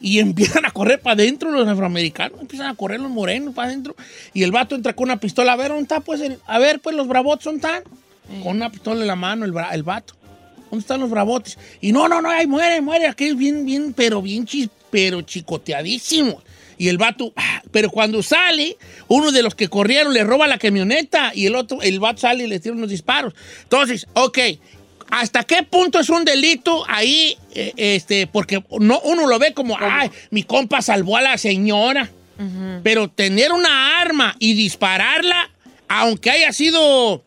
[0.00, 3.96] Y empiezan a correr para adentro los afroamericanos, empiezan a correr los morenos para adentro.
[4.34, 5.52] Y el vato entra con una pistola.
[5.52, 6.00] A ver, ¿dónde está?
[6.00, 7.82] Pues el- a ver, pues los bravotes, ¿dónde están?
[8.42, 10.14] Con una pistola en la mano, el, el vato.
[10.70, 11.58] ¿Dónde están los bravotes?
[11.80, 13.06] Y no, no, no, ahí muere, muere.
[13.06, 16.42] Aquí es bien, bien, pero bien chis, pero chicoteadísimo.
[16.78, 18.76] Y el vato, ah, pero cuando sale,
[19.08, 22.44] uno de los que corrieron le roba la camioneta y el otro, el vato sale
[22.44, 23.32] y le tira unos disparos.
[23.62, 24.38] Entonces, ok,
[25.10, 27.36] ¿hasta qué punto es un delito ahí?
[27.54, 32.10] eh, este, porque no, uno lo ve como, ay, mi compa salvó a la señora.
[32.82, 35.48] Pero tener una arma y dispararla,
[35.88, 37.24] aunque haya sido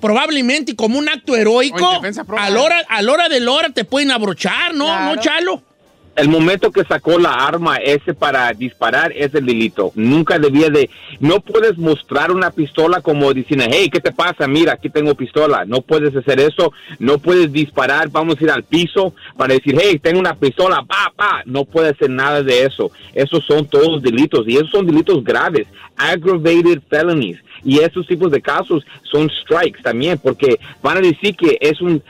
[0.00, 2.02] probablemente como un acto heroico,
[2.36, 4.86] a la hora, a la hora de la hora te pueden abrochar, ¿no?
[4.86, 5.14] Claro.
[5.14, 5.62] ¿No, Chalo?
[6.16, 9.92] El momento que sacó la arma ese para disparar es el delito.
[9.94, 10.88] Nunca debía de...
[11.20, 14.46] No puedes mostrar una pistola como diciendo, hey, ¿qué te pasa?
[14.46, 15.64] Mira, aquí tengo pistola.
[15.64, 16.72] No puedes hacer eso.
[16.98, 21.12] No puedes disparar, vamos a ir al piso para decir, hey, tengo una pistola, pa,
[21.16, 21.42] pa.
[21.46, 22.90] No puedes hacer nada de eso.
[23.12, 25.66] Esos son todos delitos y esos son delitos graves.
[25.96, 27.43] Aggravated felonies.
[27.64, 32.02] Y esos tipos de casos son strikes también, porque van a decir que es un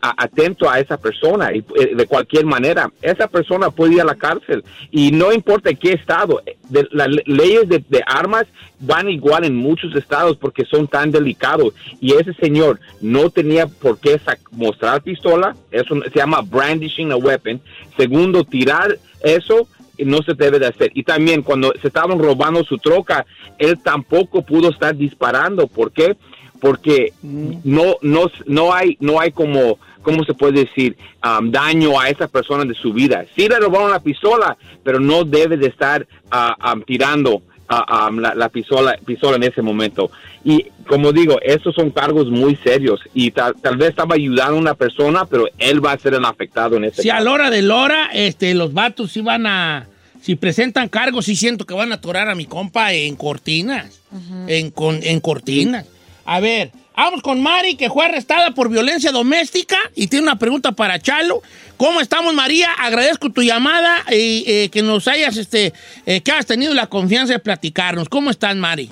[0.00, 2.90] atento a esa persona y, eh, de cualquier manera.
[3.02, 6.40] Esa persona puede ir a la cárcel y no importa qué estado.
[6.46, 6.56] eh,
[6.90, 8.46] las le- leyes de, de armas
[8.80, 11.74] van igual en muchos estados porque son tan delicados.
[12.00, 14.20] Y ese señor no tenía por qué
[14.52, 15.56] mostrar pistola.
[15.70, 17.60] Eso se llama brandishing a weapon.
[17.96, 19.66] Segundo, tirar eso
[20.04, 20.90] no se debe de hacer.
[20.94, 23.26] Y también cuando se estaban robando su troca,
[23.58, 25.66] él tampoco pudo estar disparando.
[25.66, 26.16] ¿Por qué?
[26.60, 30.96] Porque no, no, no hay, no hay como, ¿cómo se puede decir?
[31.24, 33.24] Um, daño a esa persona de su vida.
[33.36, 38.48] Sí le robaron la pistola, pero no debe de estar um, tirando um, la, la
[38.48, 40.10] pistola, pistola en ese momento.
[40.44, 44.58] Y como digo, esos son cargos muy serios y tal, tal vez estaba ayudando a
[44.60, 47.24] una persona, pero él va a ser el afectado en ese Si a caso.
[47.24, 49.86] la hora de la hora, este, los vatos van a.
[50.22, 54.00] Si presentan cargos, sí siento que van a atorar a mi compa en cortinas.
[54.48, 55.86] en, con- en cortinas.
[56.24, 60.72] A ver, Vamos con Mari, que fue arrestada por violencia doméstica y tiene una pregunta
[60.72, 61.42] para Chalo.
[61.76, 62.72] ¿Cómo estamos, María?
[62.72, 65.72] Agradezco tu llamada y eh, que nos hayas, este,
[66.06, 68.08] eh, que has tenido la confianza de platicarnos.
[68.08, 68.90] ¿Cómo estás, Mari?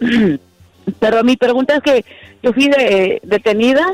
[0.98, 2.04] Pero mi pregunta es que
[2.42, 3.86] yo fui de- detenida.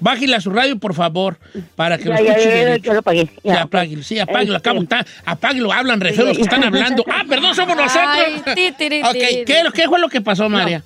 [0.00, 1.36] Bájale a su radio, por favor,
[1.76, 3.26] para que Ya, lo ya, escuche ya, ya lo apagué.
[3.26, 3.62] Sí, Ya.
[3.62, 4.56] apáguelo, sí, apáguelo.
[4.56, 7.04] Este- Acabo, está, apáguelo, hablan re los que están hablando.
[7.06, 8.08] Ah, perdón, somos nosotros.
[8.08, 9.12] Ay, ti, ok.
[9.44, 10.82] ¿qué, qué fue lo que pasó, María?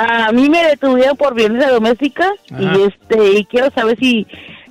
[0.00, 2.62] A mí me detuvieron por violencia doméstica Ajá.
[2.62, 4.26] y este y quiero saber si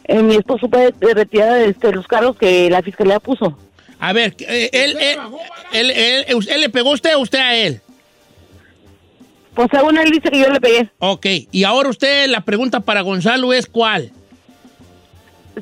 [0.05, 3.57] eh, mi esposo puede retirar este, los cargos que la fiscalía puso.
[3.99, 5.19] A ver, eh, él, él,
[5.73, 7.81] él, él- él le pegó a usted o usted a él?
[9.53, 10.89] Pues según él dice que yo le pegué.
[10.99, 14.11] Ok, y ahora usted, la pregunta para Gonzalo es ¿cuál?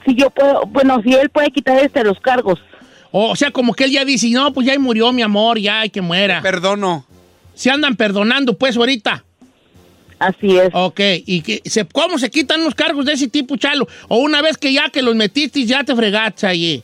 [0.06, 2.60] Si yo puedo, bueno, si él puede quitar este los cargos.
[3.12, 5.90] O sea, como que él ya dice, no, pues ya murió mi amor, ya hay
[5.90, 6.42] que muera.
[6.42, 7.06] Perdono.
[7.54, 9.24] Se andan perdonando, pues, ahorita.
[10.20, 10.70] Así es.
[10.74, 13.88] Ok, ¿y que se, cómo se quitan los cargos de ese tipo, Chalo?
[14.08, 16.84] O una vez que ya que los metiste, ya te fregaste allí.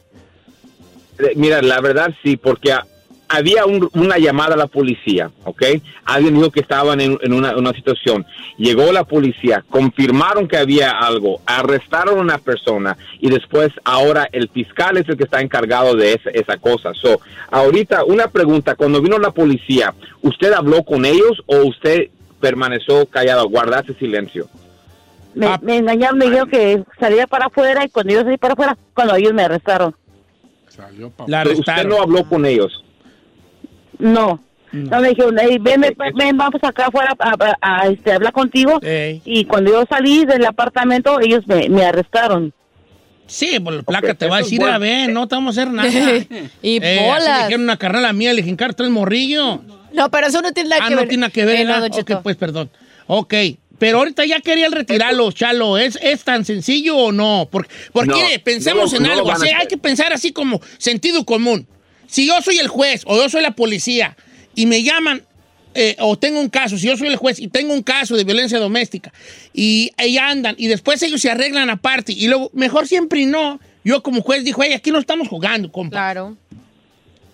[1.20, 2.86] Eh, Mira, la verdad sí, porque a-
[3.30, 5.64] había un- una llamada a la policía, ¿ok?
[6.04, 8.26] Alguien dijo que estaban en, en una, una situación.
[8.58, 14.50] Llegó la policía, confirmaron que había algo, arrestaron a una persona y después ahora el
[14.50, 16.94] fiscal es el que está encargado de esa, esa cosa.
[16.94, 22.10] So, ahorita una pregunta, cuando vino la policía, ¿usted habló con ellos o usted
[22.42, 24.50] permaneció callado, guardaste silencio?
[25.34, 25.60] Me, Ah.
[25.62, 29.16] me engañaron, me dijeron que salía para afuera y cuando yo salí para afuera, cuando
[29.16, 29.96] ellos me arrestaron.
[30.78, 31.90] La Usted arrestaron.
[31.90, 32.84] no habló con ellos.
[34.00, 34.42] No.
[34.72, 38.32] No, me dijeron, "Ey, ven, ven, ven, vamos acá afuera a, a- a, este, hablar
[38.32, 38.80] contigo.
[39.26, 42.54] Y cuando yo salí del apartamento, ellos me, me arrestaron.
[43.28, 44.74] Sí, pues la placa te va a decir, bueno.
[44.76, 45.90] a ver, no te vamos a hacer nada.
[46.62, 47.44] Y Eh, así le bolas.
[47.48, 49.62] dijeron una carnal mía, le dije, "Encar, tres morrillos.
[49.64, 49.81] No,
[50.12, 51.10] pero eso no tiene nada Ah, que no ver.
[51.10, 51.86] tiene nada que ver, Eh, no.
[51.86, 52.70] Ok, pues perdón.
[53.08, 53.34] Ok,
[53.78, 55.78] pero ahorita ya quería el retirarlo, Chalo.
[55.78, 57.48] ¿Es, ¿Es tan sencillo o no?
[57.52, 59.30] Porque, porque No, pensemos no en no algo.
[59.30, 61.68] o sea, hay que pensar así como sentido común.
[62.08, 64.16] Si yo soy el juez o yo soy la policía
[64.56, 65.24] y me llaman
[65.74, 68.24] eh, o tengo un caso, si yo soy el juez y tengo un caso de
[68.26, 69.14] violencia doméstica
[69.54, 73.60] y ahí andan y después ellos se arreglan aparte y luego, mejor siempre y no.
[73.84, 75.96] Yo como juez dijo, hey, aquí no estamos jugando, compa.
[75.96, 76.38] Claro.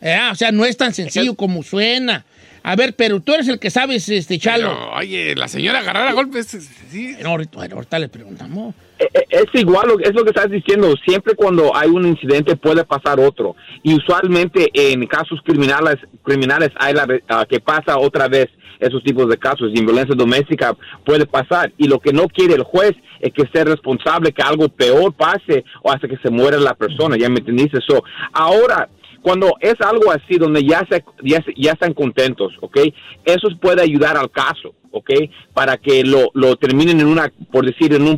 [0.02, 2.26] Eh, o sea, no es tan sencillo como suena.
[2.68, 4.68] A ver, pero tú eres el que sabes, este, Chalo.
[4.68, 6.48] Pero, oye, la señora agarrar a golpes.
[6.48, 7.16] Sí.
[7.24, 8.76] No, ahorita, bueno, ahorita le preguntamos.
[9.00, 10.94] Eh, eh, Es igual, es lo que estás diciendo.
[11.06, 13.56] Siempre cuando hay un incidente puede pasar otro.
[13.84, 18.48] Y usualmente en casos criminales, criminales hay la ah, que pasa otra vez
[18.82, 19.72] esos tipos de casos.
[19.74, 20.76] Y en violencia doméstica
[21.06, 21.72] puede pasar.
[21.78, 25.64] Y lo que no quiere el juez es que sea responsable que algo peor pase
[25.84, 27.16] o hasta que se muera la persona.
[27.18, 27.80] ¿Ya me entendiste?
[27.88, 28.04] So,
[28.34, 28.90] ahora,
[29.28, 32.78] cuando es algo así donde ya, se, ya, ya están contentos, ¿ok?
[33.26, 35.10] Eso puede ayudar al caso, ¿ok?
[35.54, 38.18] Para que lo, lo terminen en una, por decir, en un,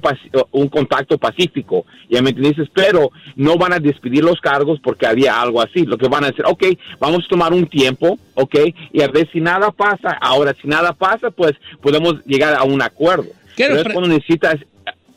[0.51, 2.69] un contacto pacífico, ¿ya me entiendes?
[2.75, 5.83] Pero no van a despedir los cargos porque había algo así.
[5.83, 6.63] Lo que van a decir, ok,
[6.99, 8.55] vamos a tomar un tiempo, ¿ok?
[8.93, 10.11] Y a ver si nada pasa.
[10.21, 13.29] Ahora, si nada pasa, pues podemos llegar a un acuerdo.
[13.57, 14.57] Pero es cuando necesitas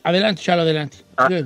[0.03, 0.97] Adelante, Chalo, adelante.
[1.17, 1.27] Ah.
[1.29, 1.37] Yo.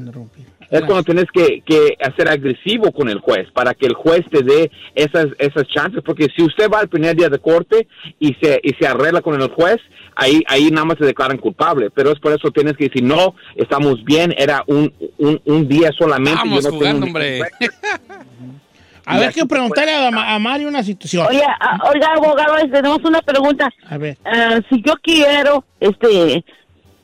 [0.69, 4.43] Es cuando tienes que, que hacer agresivo con el juez para que el juez te
[4.43, 6.01] dé esas, esas chances.
[6.03, 7.87] Porque si usted va al primer día de corte
[8.19, 9.77] y se, y se arregla con el juez,
[10.15, 11.89] ahí, ahí nada más se declaran culpable.
[11.91, 15.91] Pero es por eso tienes que decir, no, estamos bien, era un, un, un día
[15.97, 16.39] solamente.
[16.39, 17.41] Vamos yo no jugando, tengo hombre.
[19.09, 21.27] A ver, quiero preguntarle a, a Mario una situación.
[21.29, 23.73] Oye, ah, oiga, abogado, este, tenemos una pregunta.
[23.89, 24.17] A ver.
[24.25, 26.43] Ah, si yo quiero este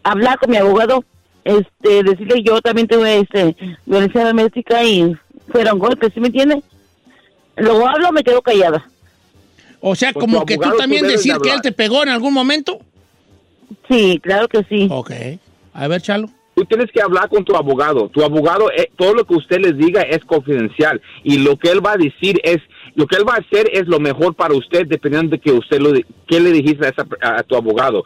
[0.03, 1.05] hablar con mi abogado,
[1.45, 5.15] este decirle yo también tuve este violencia doméstica y
[5.49, 6.61] fueron golpes, ¿sí me entiende?
[7.57, 8.87] Luego hablo, me quedo callada.
[9.81, 12.79] O sea, Con como que tú también decir que él te pegó en algún momento.
[13.89, 14.87] Sí, claro que sí.
[14.89, 15.11] Ok.
[15.73, 16.29] A ver, Chalo.
[16.55, 18.07] Tú tienes que hablar con tu abogado.
[18.09, 21.83] Tu abogado, eh, todo lo que usted les diga es confidencial y lo que él
[21.85, 22.57] va a decir es,
[22.95, 25.79] lo que él va a hacer es lo mejor para usted dependiendo de que usted
[25.79, 28.03] lo, di- qué le dijiste a, esa- a tu abogado.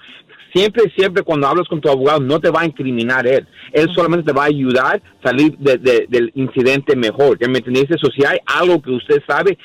[0.53, 3.45] Siempre, siempre cuando hablas con tu abogado no te va a incriminar él.
[3.73, 7.37] Él solamente te va a ayudar a salir de- de- del incidente mejor.
[7.39, 7.95] ¿Ya me entendiste?
[7.95, 9.57] Eso si hay algo que usted sabe,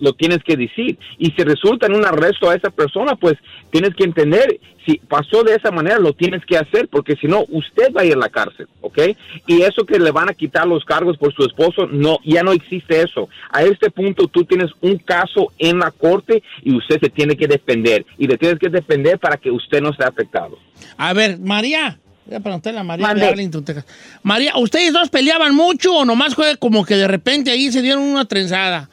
[0.00, 0.98] lo tienes que decir.
[1.18, 3.34] Y si resulta en un arresto a esa persona, pues
[3.70, 7.44] tienes que entender, si pasó de esa manera, lo tienes que hacer, porque si no,
[7.48, 8.98] usted va a ir a la cárcel, ¿ok?
[9.46, 12.52] Y eso que le van a quitar los cargos por su esposo, no, ya no
[12.52, 13.28] existe eso.
[13.50, 17.46] A este punto tú tienes un caso en la corte y usted se tiene que
[17.46, 18.04] defender.
[18.18, 20.58] Y le tienes que defender para que usted no sea afectado.
[20.96, 21.98] A ver, María.
[22.26, 23.14] Voy a preguntarle a María.
[23.14, 23.86] De Arlington, Texas.
[24.22, 28.02] María, ¿ustedes dos peleaban mucho o nomás fue como que de repente ahí se dieron
[28.02, 28.88] una trenzada?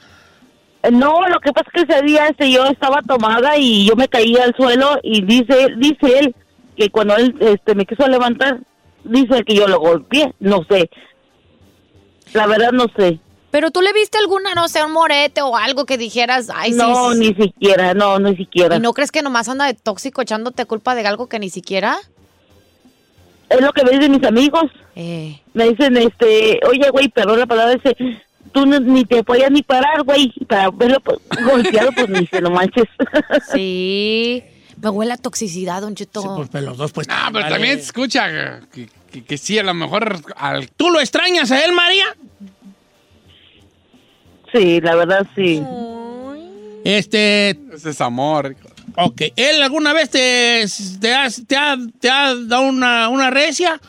[0.90, 4.08] No, lo que pasa es que ese día este, yo estaba tomada y yo me
[4.08, 6.34] caí al suelo y dice, dice él
[6.76, 8.60] que cuando él este, me quiso levantar,
[9.04, 10.90] dice que yo lo golpeé, no sé.
[12.32, 13.20] La verdad no sé.
[13.52, 16.78] Pero tú le viste alguna, no sé, un morete o algo que dijeras, ay, sí,
[16.78, 18.76] no, sí, ni siquiera, no, ni siquiera.
[18.76, 21.98] ¿Y no crees que nomás anda de tóxico echándote culpa de algo que ni siquiera?
[23.50, 24.64] Es lo que me dicen mis amigos.
[24.96, 25.38] Eh.
[25.52, 27.94] Me dicen, este, oye, güey, perdón la palabra, dice,
[28.52, 32.40] tú no- ni te podías ni parar, güey, para verlo pues, golpeado, pues ni se
[32.40, 32.84] lo manches.
[33.52, 34.42] Sí.
[34.80, 36.34] Me huele a toxicidad, Don Cheto.
[36.36, 37.06] Pues, pero los dos, pues.
[37.08, 37.54] Ah, pero vale.
[37.54, 38.28] también escucha
[38.72, 40.68] que, que- que sí, a lo mejor al...
[40.70, 42.06] ¿Tú lo extrañas a él, María?
[44.52, 45.62] Sí, la verdad sí.
[46.84, 47.50] Este.
[47.72, 48.56] Ese es amor.
[48.96, 49.22] Ok.
[49.36, 50.64] ¿Él alguna vez te,
[51.00, 53.80] te, ha, te ha- te ha dado una, una recia?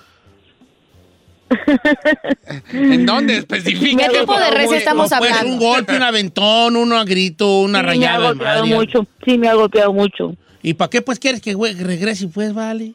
[2.71, 3.37] ¿En dónde?
[3.37, 4.07] Especifica.
[4.07, 5.53] ¿Qué tipo de recia estamos Pues hablando?
[5.53, 8.75] un golpe, un aventón, un grito, una Sí, me ha rayada golpeado madre.
[8.75, 10.35] mucho, sí, me ha golpeado mucho.
[10.61, 12.27] ¿Y para qué pues quieres que güey, regrese?
[12.27, 12.93] Pues vale.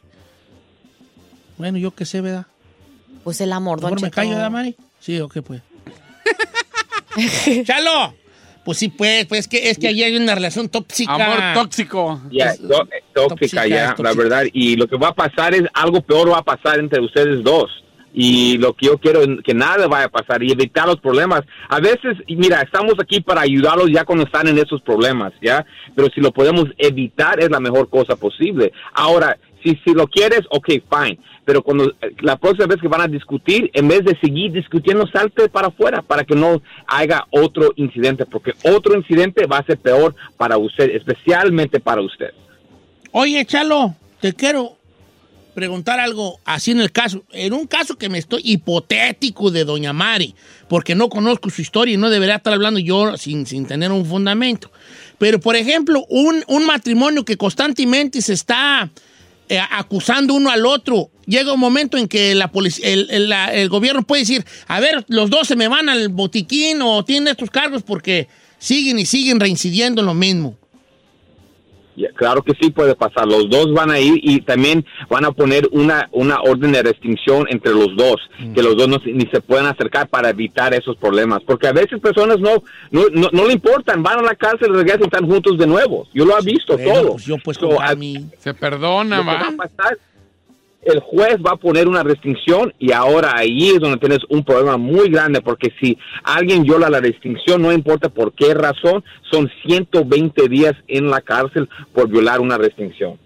[1.57, 2.45] Bueno, yo qué sé, ¿verdad?
[3.23, 4.75] Pues el amor, Don me callo, ¿verdad, Mari?
[4.99, 5.61] Sí, ok, pues.
[7.65, 8.15] ¡Chalo!
[8.63, 11.13] Pues sí, pues, pues es que, es que allí hay una relación tóxica.
[11.13, 12.21] Amor tóxico.
[12.31, 14.03] Ya, eh, tóxica tóxica, ya, tóxica.
[14.09, 14.43] la verdad.
[14.53, 17.69] Y lo que va a pasar es algo peor va a pasar entre ustedes dos.
[18.13, 21.41] Y lo que yo quiero es que nada vaya a pasar y evitar los problemas.
[21.69, 25.65] A veces, mira, estamos aquí para ayudarlos ya cuando están en esos problemas, ¿ya?
[25.95, 28.71] Pero si lo podemos evitar es la mejor cosa posible.
[28.93, 31.19] Ahora, si, si lo quieres, ok, fine.
[31.45, 35.07] Pero cuando eh, la próxima vez que van a discutir, en vez de seguir discutiendo,
[35.07, 39.77] salte para afuera para que no haya otro incidente, porque otro incidente va a ser
[39.77, 42.31] peor para usted, especialmente para usted.
[43.11, 44.78] Oye, Chalo, te quiero
[45.53, 49.93] preguntar algo así en el caso, en un caso que me estoy hipotético de Doña
[49.93, 50.35] Mari,
[50.67, 54.05] porque no conozco su historia y no debería estar hablando yo sin, sin tener un
[54.05, 54.71] fundamento.
[55.17, 58.89] Pero, por ejemplo, un, un matrimonio que constantemente se está
[59.49, 62.51] eh, acusando uno al otro, llega un momento en que la
[62.83, 66.81] el, el- el gobierno puede decir, a ver, los dos se me van al botiquín
[66.81, 68.27] o tienen estos cargos porque
[68.59, 70.57] siguen y siguen reincidiendo en lo mismo.
[71.99, 73.27] Ya, Claro que sí puede pasar.
[73.27, 77.45] Los dos van a ir y también van a poner una, una orden de restricción
[77.49, 78.15] entre los dos,
[78.55, 81.41] que los dos no, se- ni se puedan acercar para evitar esos problemas.
[81.45, 85.01] Porque a veces personas no, no, no, no le importan, van a la cárcel, regresan
[85.01, 86.07] y están juntos de nuevo.
[86.13, 87.11] Yo lo he visto Bueno, todo.
[87.13, 88.25] pues yo pues So, a- mi...
[88.37, 89.47] Se perdona, va va.
[89.49, 89.97] a pasar,
[90.83, 94.77] el juez va a poner una restricción y ahora ahí es donde tienes un problema
[94.77, 100.47] muy grande porque si alguien viola la restricción, no importa por qué razón, son 120
[100.47, 103.19] días en la cárcel por violar una restricción.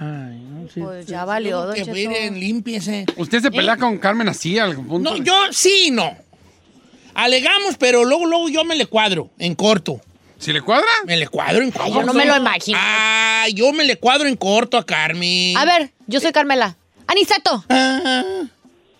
[0.00, 0.80] Ay, no, sí.
[0.80, 3.06] Pues ya valió, Don Que miren, límpiese.
[3.16, 4.98] ¿Usted se pelea con Carmen así al punto?
[4.98, 6.10] No, de- yo sí y no.
[7.14, 10.00] Alegamos, pero luego, luego yo me le cuadro, en corto.
[10.42, 10.86] ¿Si le cuadra?
[11.06, 11.94] Me le cuadro en corto.
[11.94, 12.76] yo no me lo imagino.
[12.80, 15.56] Ah, yo me le cuadro en corto a Carmen.
[15.56, 16.76] A ver, yo soy Carmela.
[17.06, 17.64] ¡Aniceto!
[17.68, 18.22] Ah,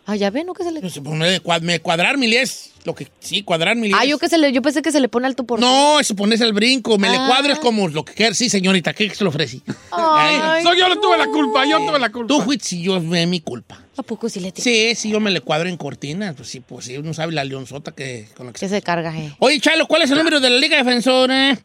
[0.06, 0.52] Ah, ya ven, ¿no?
[0.54, 0.80] Que se le...
[0.80, 4.18] pues, pues, me, cua- me cuadrar mi es lo que sí, cuadrar mi Ah, yo
[4.18, 4.52] que se le...
[4.52, 5.60] Yo pensé que se le pone alto por...
[5.60, 6.98] No, eso ponerse al brinco.
[6.98, 7.26] Me le Ah.
[7.28, 8.36] cuadro es como lo que quieras.
[8.36, 9.62] Sí, señorita, ¿qué se lo ofrecí?
[9.92, 12.26] Ay, Soy yo no tuve la culpa, yo tuve la culpa.
[12.34, 13.81] Tú fuiste si yo es mi culpa.
[13.96, 14.64] ¿A poco sí le tiene?
[14.64, 16.32] Sí, sí, yo me le cuadro en cortina.
[16.34, 19.14] Pues sí, pues sí, uno sabe la leonzota que, con la que Que se carga,
[19.18, 19.34] eh.
[19.38, 21.58] Oye, Chalo, ¿cuál es el número de la Liga Defensora?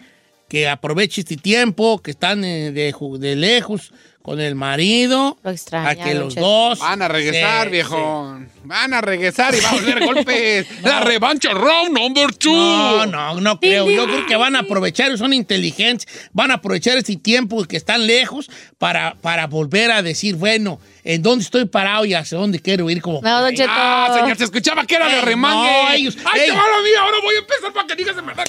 [0.49, 3.93] que aproveche este tiempo, que están eh, de, ju- de lejos
[4.23, 6.47] con el marido, Lo extraña, a que los Cheto.
[6.47, 8.39] dos Van a regresar, se- viejo.
[8.65, 10.67] Van a regresar y va a volver golpes.
[10.83, 12.53] La revancha round number two.
[12.53, 13.91] No, no, no creo.
[13.91, 18.07] Yo creo que van a aprovechar, son inteligentes, van a aprovechar este tiempo que están
[18.07, 22.91] lejos para, para volver a decir, bueno, en dónde estoy parado y hacia dónde quiero
[22.91, 23.23] ir como...
[23.23, 23.71] No, Don Cheto.
[23.73, 25.71] Ah, señor, se escuchaba que era de remangue.
[25.71, 26.51] no, ellos- ¡Ay, ey.
[26.51, 27.01] te va la mía!
[27.01, 28.45] Ahora voy a empezar para que digas de verdad.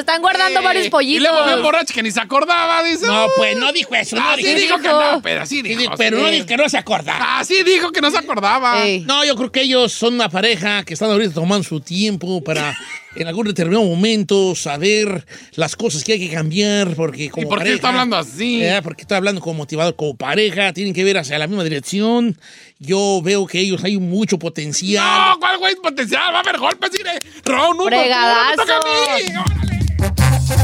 [0.01, 1.29] Están guardando varios Y pollitos.
[1.31, 3.07] luego bien borracho que ni se acordaba, dice.
[3.07, 4.17] No, pues no dijo eso.
[4.17, 5.93] no Ah, sí dijo- dijo que no, pero sí Sí, dijo.
[5.97, 6.23] pero sí.
[6.23, 7.39] no dijo que no se acordaba.
[7.39, 8.85] Ah, sí dijo que no se acordaba.
[8.87, 9.01] Ey.
[9.01, 12.77] No, yo creo que ellos son una pareja que están ahorita tomando su tiempo para
[13.17, 17.59] en algún determinado momento saber las cosas que hay que cambiar porque como ¿Y por
[17.59, 18.63] qué pareja- está hablando así?
[18.63, 22.39] Eh, porque estoy hablando como motivador, como pareja, tienen que ver hacia la misma dirección.
[22.79, 25.05] Yo veo que ellos hay mucho potencial.
[25.31, 26.33] No, ¿cuál güey potencial?
[26.33, 26.91] Va a haber golpes.
[27.45, 27.85] Ron, me
[28.57, 29.58] toca a mí.
[30.49, 30.57] What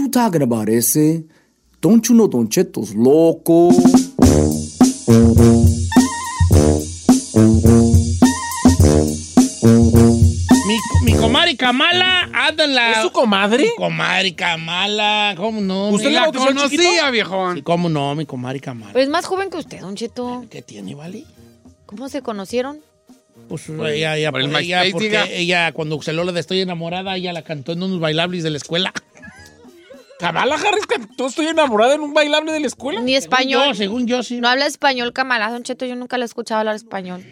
[0.00, 1.22] you talking about, ese?
[1.80, 3.70] Don't you know Don Cheto's loco?
[11.66, 12.92] Kamala anda en la.
[12.92, 13.64] ¿Es su comadre?
[13.64, 15.88] Mi comadre Kamala, ¿cómo no?
[15.88, 17.56] ¿Usted la La conocía, viejón.
[17.56, 18.14] Sí, ¿Cómo no?
[18.14, 18.92] Mi comadre Kamala.
[18.92, 20.44] Pero es más joven que usted, Don Cheto.
[20.48, 21.24] ¿Qué tiene, vale?
[21.86, 22.78] ¿Cómo se conocieron?
[23.48, 25.26] Pues ella, ella, por el por ella, MySpace, porque diga.
[25.28, 28.58] ella, cuando se lo de Estoy enamorada, ella la cantó en unos bailables de la
[28.58, 28.92] escuela.
[30.20, 33.00] Kamala Harris cantó Estoy enamorada en un bailable de la escuela.
[33.00, 33.74] Ni español.
[33.74, 34.40] según yo, sí.
[34.40, 35.50] No habla español, Kamala.
[35.50, 37.24] Don Cheto, yo nunca le he escuchado hablar español.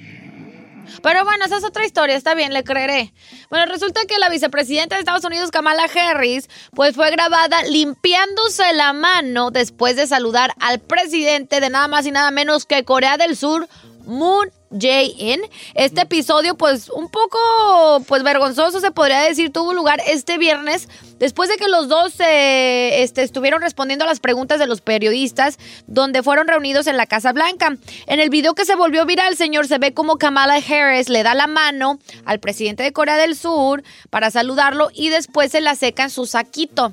[1.03, 3.13] Pero bueno, esa es otra historia, está bien, le creeré.
[3.51, 8.93] Bueno, resulta que la vicepresidenta de Estados Unidos, Kamala Harris, pues fue grabada limpiándose la
[8.93, 13.37] mano después de saludar al presidente de nada más y nada menos que Corea del
[13.37, 13.69] Sur,
[14.07, 15.41] Moon Jae-in.
[15.75, 17.39] Este episodio, pues, un poco,
[18.07, 23.23] pues, vergonzoso, se podría decir, tuvo lugar este viernes, después de que los dos este,
[23.23, 27.77] estuvieron respondiendo a las preguntas de los periodistas, donde fueron reunidos en la Casa Blanca.
[28.07, 31.35] En el video que se volvió viral, señor, se ve como Kamala Harris le da
[31.35, 36.05] la mano al presidente de Corea del Sur para saludarlo y después se la seca
[36.05, 36.93] en su saquito.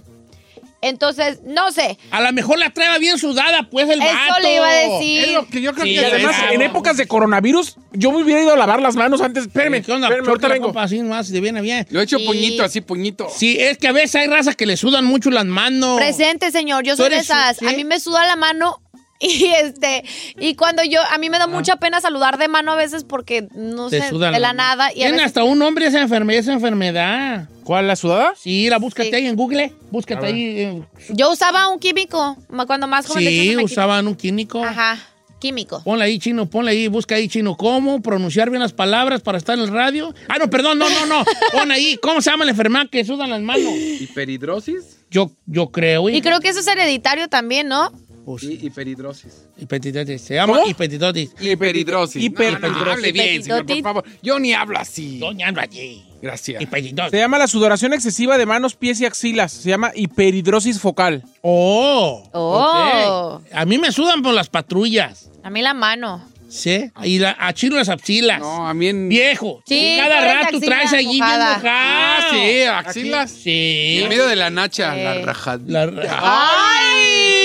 [0.81, 1.97] Entonces, no sé.
[2.09, 4.41] A lo mejor la trae bien sudada, pues el Eso vato.
[4.41, 5.23] le iba a decir.
[5.25, 6.53] Es lo que yo creo Sí, que además, Claro.
[6.53, 9.43] en épocas de coronavirus, yo me hubiera ido a lavar las manos antes.
[9.45, 10.07] Espérame, ¿Qué onda?
[10.07, 10.67] ahorita la vengo.
[10.69, 11.85] copa así más y te viene bien.
[11.91, 12.25] Lo he hecho Sí.
[12.25, 13.27] puñito, así puñito.
[13.35, 15.97] Sí, es que a veces hay razas que le sudan mucho las manos.
[15.99, 16.83] Presente, señor.
[16.83, 17.57] Yo soy de esas.
[17.57, 17.67] ¿sí?
[17.67, 18.81] A mí me suda la mano.
[19.23, 20.03] Y este,
[20.39, 23.47] y cuando yo, a mí me da mucha pena saludar de mano a veces porque
[23.53, 24.87] no Te sé, sudan de la nada.
[24.89, 27.47] Y a Tiene veces- hasta un nombre esa enfermedad, esa enfermedad.
[27.71, 28.33] ¿Cuál, la sudada?
[28.37, 29.15] Sí, la búscate Sí.
[29.15, 29.71] ahí en Google.
[29.91, 30.41] Búscate ahí.
[30.59, 33.23] eh, yo usaba un químico ma- cuando más joven.
[33.25, 34.61] Sí, usaban un químico.
[34.61, 34.99] Ajá,
[35.39, 35.81] químico.
[35.85, 39.57] Ponle ahí, chino, ponle ahí, busca ahí, chino, cómo pronunciar bien las palabras para estar
[39.57, 40.13] en el radio.
[40.27, 41.23] Ah, no, perdón, no, no, no.
[41.53, 43.73] Pon ahí, ¿cómo se llama la enfermedad que sudan las manos?
[44.01, 44.97] ¿Hiperidrosis?
[45.09, 46.09] Yo, yo creo.
[46.09, 47.89] Y creo que eso es hereditario también, ¿no?
[48.25, 49.45] Pues, Y hiperidrosis.
[49.57, 50.67] hepatitis, se llama ¿Cómo?
[50.69, 51.31] hepatitis.
[51.39, 52.21] Hiperidrosis.
[52.21, 54.03] Hiper- No, no, hable bien, señor, por favor.
[54.21, 55.19] Yo ni hablo así.
[55.19, 56.03] Doña ando allí.
[56.21, 56.63] Gracias.
[57.09, 59.51] Se llama la sudoración excesiva de manos, pies y axilas.
[59.51, 61.23] Se llama hiperidrosis focal.
[61.41, 62.23] Oh.
[62.33, 63.39] Oh.
[63.41, 63.47] ok.
[63.53, 65.29] A mí me sudan por las patrullas.
[65.43, 66.23] A mí la mano.
[66.49, 66.91] ¿Sí?
[67.03, 68.41] Y la, a chino las axilas.
[68.41, 69.07] No, a mí en...
[69.07, 69.63] Viejo.
[69.65, 71.55] Sí, Y cada rato traes allí bien mojada.
[71.55, 71.69] mojado.
[71.71, 73.31] Ah, sí, axilas.
[73.31, 73.99] Sí.
[74.03, 75.01] En medio de la nacha, Sí.
[75.01, 75.63] la rajada.
[75.65, 75.97] La- Sí,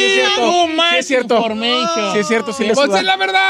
[0.06, 0.66] es cierto.
[0.90, 1.44] Sí, es cierto.
[2.12, 2.98] Sí, es cierto, sí le Pues suda.
[2.98, 3.40] es la verdad.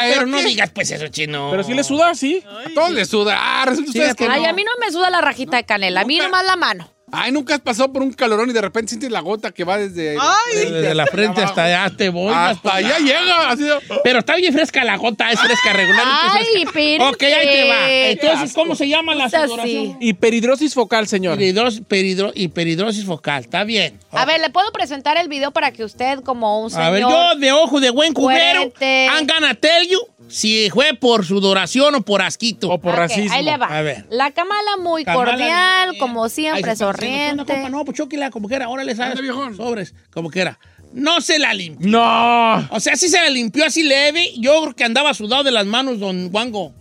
[0.00, 1.48] Ay, Pero no digas pues eso, chino.
[1.50, 2.42] Pero sí le suda, sí.
[2.66, 3.36] A todos les suda.
[3.38, 6.02] Ah, resulta ustedes que Ay, a mí no me suda la rajita de canela.
[6.02, 6.90] A mí nomás la mano.
[7.12, 9.78] Ay, nunca has pasado por un calorón y de repente sientes la gota que va
[9.78, 10.16] desde...
[10.54, 12.32] Desde la frente hasta allá te voy.
[12.34, 13.50] Hasta allá llega.
[13.50, 13.64] Así
[14.04, 17.14] Pero está bien fresca la gota, es fresca, regularmente Ay, espérate.
[17.14, 17.90] Ok, ahí te va.
[17.90, 19.48] Entonces, ¿cómo se llama la Es así.
[19.48, 19.96] sudoración?
[20.00, 21.38] Hiperidrosis focal, señor.
[21.38, 23.98] Hiperidros- peridro- hiperidrosis focal, está bien.
[24.12, 26.84] A ver, ¿le puedo presentar el video para que usted, como un señor...
[26.86, 28.72] A ver, yo de ojo de buen cubero.
[28.80, 29.98] I'm gonna tell you
[30.28, 32.68] si fue por sudoración o por asquito.
[32.70, 33.34] O por racismo.
[33.34, 33.66] Ahí le va.
[33.66, 34.04] A ver.
[34.10, 36.00] La Kamala muy Kamala cordial, bien.
[36.00, 37.62] como siempre, se está haciendo, ¿qué onda, sonriente.
[37.62, 37.68] compa?
[37.78, 39.18] No, pues chóquela como que era, órale, ¿sabes?
[39.56, 40.58] Sobres, como que era.
[40.92, 41.88] No se la limpió.
[41.88, 42.68] No.
[42.70, 44.32] O sea, sí se la limpió así leve.
[44.38, 46.72] Yo creo que andaba sudado de las manos, don Wango.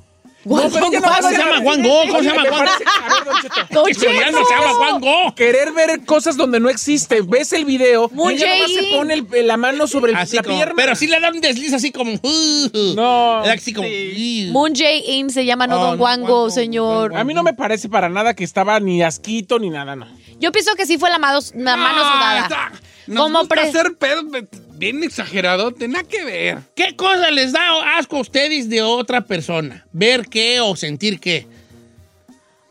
[0.45, 1.99] No, pero ella ¿Cómo se llama Juan Go?
[2.07, 2.67] ¿Cómo se llama Me Juan
[3.89, 5.35] Este coreano se llama Juan Go.
[5.35, 7.21] Querer ver cosas donde no existe.
[7.21, 8.85] Ves el video Muy y ella nomás Jay.
[8.91, 10.73] se pone el- la mano sobre Así la como- pierna.
[10.77, 12.13] pero sí le da un desliz así como.
[12.13, 13.39] uh, No.
[13.39, 13.87] Así como.
[13.87, 14.51] uh.
[14.51, 17.15] Moon Jae-in se llama, no, No, Don no, Wango, Wango, señor.
[17.17, 20.07] A mí no me parece para nada que estaba ni asquito ni nada, no.
[20.39, 22.39] Yo pienso que sí fue la mano, la mano Ah, sudada.
[22.43, 22.71] está-
[23.07, 24.23] Nos Como gusta pre- hacer pedos
[24.79, 25.71] bien exagerado.
[25.71, 26.59] Tenía que ver.
[26.73, 29.85] ¿Qué cosa les da asco a ustedes de otra persona?
[29.91, 31.45] ¿Ver qué o sentir qué?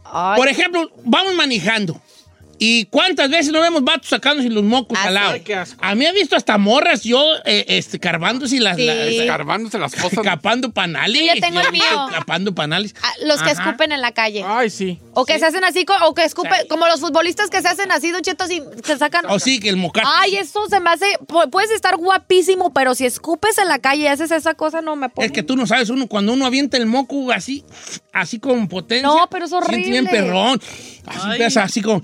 [0.05, 2.01] Ay, Por ejemplo, vamos manejando.
[2.59, 5.37] ¿Y cuántas veces no vemos vatos sacándose los mocos Ah, al lado?
[5.45, 5.79] Qué asco.
[5.83, 8.85] A mí he visto hasta morras yo eh, este, carbándose las, Sí.
[8.87, 10.21] las- Escarbándose las cosas.
[10.25, 11.21] capando panales.
[11.21, 11.83] Sí, ya tengo el mío.
[12.11, 12.95] Capando panales.
[13.03, 13.63] ah, los que Ajá.
[13.65, 14.45] escupen en la calle.
[14.47, 14.99] Ay, sí.
[15.15, 18.11] O que se hacen así, o que escupen, como los futbolistas que se hacen así,
[18.11, 19.25] Don Cheto, así, se sacan.
[19.29, 20.09] O sí, que el mocato.
[20.21, 21.07] Ay, eso se me hace.
[21.27, 24.97] pu- Puedes estar guapísimo, pero si escupes en la calle y haces esa cosa, no
[24.97, 25.25] me pongo.
[25.25, 27.65] Es que tú no sabes, uno cuando uno avienta el moco así,
[28.13, 29.07] así con potencia.
[29.09, 29.91] No, pero es siente horrible.
[29.91, 30.61] bien perrón.
[31.07, 32.03] Así empieza así como.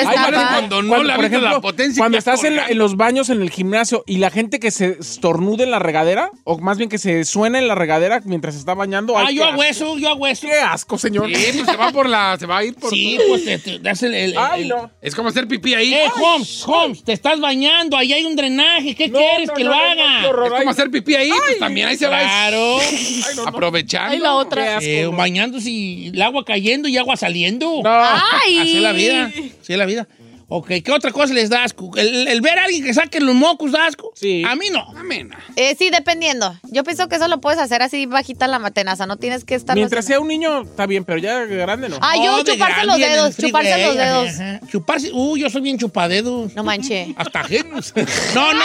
[0.00, 0.48] Destapa.
[0.48, 2.72] cuando no cuando, le por ejemplo, la potencia Cuando estás en, la- colgando.
[2.72, 6.30] en los baños en el gimnasio y la gente que se estornuda en la regadera,
[6.44, 9.16] o más bien que se suena en la regadera mientras se está bañando.
[9.16, 10.46] Ah, ay, yo hago eso, yo hago eso.
[10.46, 11.28] Qué asco, señor.
[11.34, 12.90] Sí, pues se va por la, se va a ir por.
[12.90, 14.14] Sí, pues te, te das el.
[14.14, 14.90] el- Ay, el- no.
[15.00, 15.94] Es como hacer pipí ahí.
[15.94, 19.64] Eh, Holmes, Holmes, te estás bañando, ahí hay un drenaje, ¿qué No, quieres no, que
[19.64, 20.28] no, lo no, haga?
[20.28, 20.46] horror.
[20.52, 22.20] Es como hacer pipí ahí, pues también ahí se va.
[22.20, 22.78] Claro.
[23.46, 24.12] Aprovechando.
[24.12, 24.78] Ay, la otra.
[24.80, 27.80] Eh, bañándose y el agua cayendo y agua saliendo.
[27.82, 27.90] No.
[27.90, 29.26] Así es la vida.
[29.26, 30.08] Así es la vida.
[30.48, 31.90] Ok, ¿qué otra cosa les da asco?
[31.96, 34.12] El, el ver a alguien que saque los mocos da asco.
[34.14, 34.42] Sí.
[34.46, 34.82] A mí no.
[34.98, 35.38] Amena.
[35.56, 36.54] Eh, sí, dependiendo.
[36.70, 39.74] Yo pienso que eso lo puedes hacer así bajita la matenaza, no tienes que estar.
[39.76, 41.98] Mientras sea un niño, está bien, pero ya grande no.
[42.00, 44.28] Ah, yo Oh, de chuparse los grande en el dedos, chuparse freeway, los dedos.
[44.40, 44.60] ajá.
[44.70, 45.10] Chuparse.
[45.12, 46.54] Uh, yo soy bien chupadedos.
[46.54, 47.14] No manche.
[47.16, 47.92] Hasta ajenos.
[48.34, 48.60] No, no.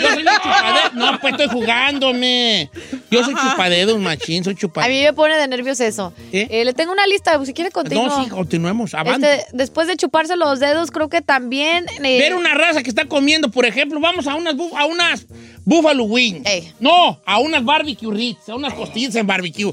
[0.00, 0.94] Yo soy bien chupadedos.
[0.94, 2.70] No, pues estoy jugándome.
[3.10, 4.44] Yo soy chupadedos, machín.
[4.44, 4.94] Soy A chupadedos.
[4.96, 6.12] mí me pone de nervios eso.
[6.32, 6.46] ¿Eh?
[6.50, 8.08] Eh, le tengo una lista, si quiere continuar.
[8.08, 8.94] No, sí, continuemos.
[8.94, 9.34] Avante.
[9.34, 11.86] Este, después de chuparse los dedos, creo que también.
[12.02, 15.26] eh, Ver una raza que está comiendo, por ejemplo, vamos a unas, a unas
[15.64, 16.46] Buffalo Wings.
[16.46, 16.72] Ey.
[16.80, 19.66] No, a unas barbecue Ritz, a unas costillas en barbecue.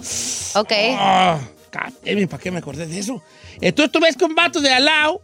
[0.56, 0.72] Ok.
[0.98, 3.22] Ah, cállate, ¿para qué me acordé de eso?
[3.62, 5.22] Entonces tú ves que un vato de al lado,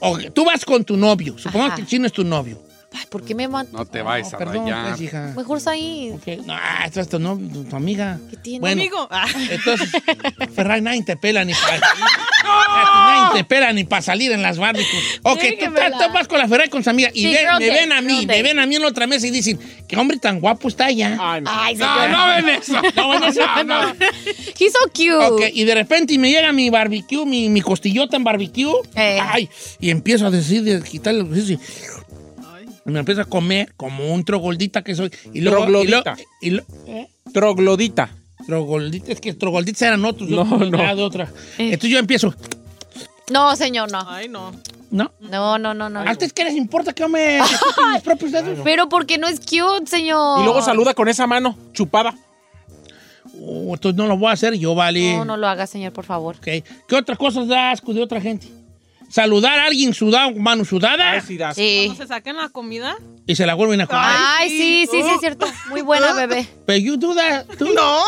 [0.00, 2.62] o tú vas con tu novio, supongamos que el chino es tu novio.
[2.94, 3.66] Ay, ¿por qué me man...
[3.72, 4.88] No te vayas a Perdón, rayar.
[4.90, 5.32] pues, hija.
[5.36, 6.14] Mejor ahí.
[6.46, 7.16] No, ah, esta es tu,
[7.76, 8.18] amiga.
[8.30, 8.60] ¿Qué tiene?
[8.60, 9.08] Bueno, Amigo.
[9.10, 9.26] Ah.
[9.50, 9.90] entonces,
[10.54, 11.80] Ferrari, nadie te pela ni para...
[12.44, 15.20] Nadie te pela ni para salir en las barbecues.
[15.22, 15.86] Ok, tú, Déjemela.
[15.88, 17.92] estás- tú vas con la Ferrari con su amiga y Sí, ve- girl me ven
[17.92, 20.40] a mí, me ven a mí en la otra mesa y dicen, qué hombre tan
[20.40, 21.16] guapo está allá.
[21.20, 21.50] Ay, no.
[21.52, 22.72] Ay, No, no ven eso.
[22.96, 23.40] No, ven eso.
[23.64, 23.94] No, no.
[24.58, 25.14] He's so cute.
[25.14, 28.72] Ok, y de repente me llega mi barbecue, mi, mi costillota en barbecue.
[28.96, 29.18] Eh.
[29.22, 29.48] Ay,
[29.80, 31.30] y empiezo a decir, de quitarle los
[32.84, 35.10] me empiezo a comer como un trogoldita que soy.
[35.32, 36.16] Y luego, Troglodita.
[36.40, 37.08] Y lo, y lo- ¿eh?
[37.32, 38.10] Troglodita.
[38.46, 40.28] Trogoldita, es que trogloditas eran otros.
[40.28, 40.96] No, yo no.
[40.96, 41.24] de otra.
[41.58, 41.66] Eh.
[41.74, 42.34] Entonces yo empiezo,
[43.30, 44.00] No, señor, no.
[44.08, 44.52] Ay, no.
[44.90, 45.10] ¿no?
[45.20, 46.00] No, no, no, no.
[46.00, 47.38] ¿Antes qué les importa que yo me
[47.94, 48.58] mis propios dedos?
[48.64, 50.40] Pero porque no es cute, señor.
[50.40, 52.14] Y luego saluda con esa mano chupada.
[53.40, 55.16] Oh, entonces no lo voy a hacer yo, vale.
[55.16, 56.36] No, no lo haga, señor, por favor.
[56.36, 56.44] Ok.
[56.86, 58.48] ¿Qué otra cosa da asco de otra gente?
[59.12, 61.54] Saludar a alguien sudado, mano sudada, Ay, sí, das.
[61.54, 61.84] Sí.
[61.88, 62.96] ¿No se saquen la comida?
[63.26, 64.02] y se la vuelven a comer.
[64.06, 65.46] Ay, sí, sí, sí, es cierto.
[65.68, 66.48] Muy buena, bebé.
[66.64, 67.74] Pero you do that, too?
[67.74, 68.00] No.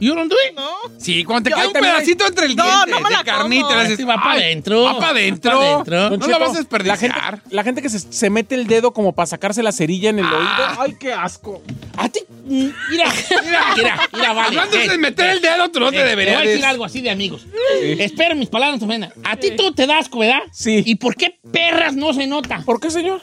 [0.00, 0.56] You don't do it?
[0.56, 0.70] No.
[0.98, 3.14] Sí, cuando te Yo queda un también- pedacito entre el No, diente no me de
[3.16, 3.76] la carnita, como.
[3.76, 4.82] le haces, Sí, va para "Ay, adentro.
[4.82, 5.50] Va para adentro.
[5.52, 5.96] Va pa' adentro.
[6.10, 6.98] No la Cheto, vas a la desperdiciar.
[7.40, 10.18] gente, la gente que se, se mete el dedo como para sacarse la cerilla en
[10.18, 10.48] el oído.
[10.78, 11.62] Ay, qué asco.
[11.96, 14.48] A ti, mm, mira, mira, mira, mira, vale.
[14.58, 16.36] Hablando de meter el dedo, tú no te Te deberías.
[16.38, 17.46] voy a decir de- algo así de amigos.
[17.80, 19.12] Espero mis palabras no te ofendan.
[19.24, 20.40] A ti tú te das, ¿verdad?
[20.52, 20.82] Sí.
[20.84, 22.62] ¿Y por qué perras no se nota?
[22.64, 23.20] ¿Por qué, señor?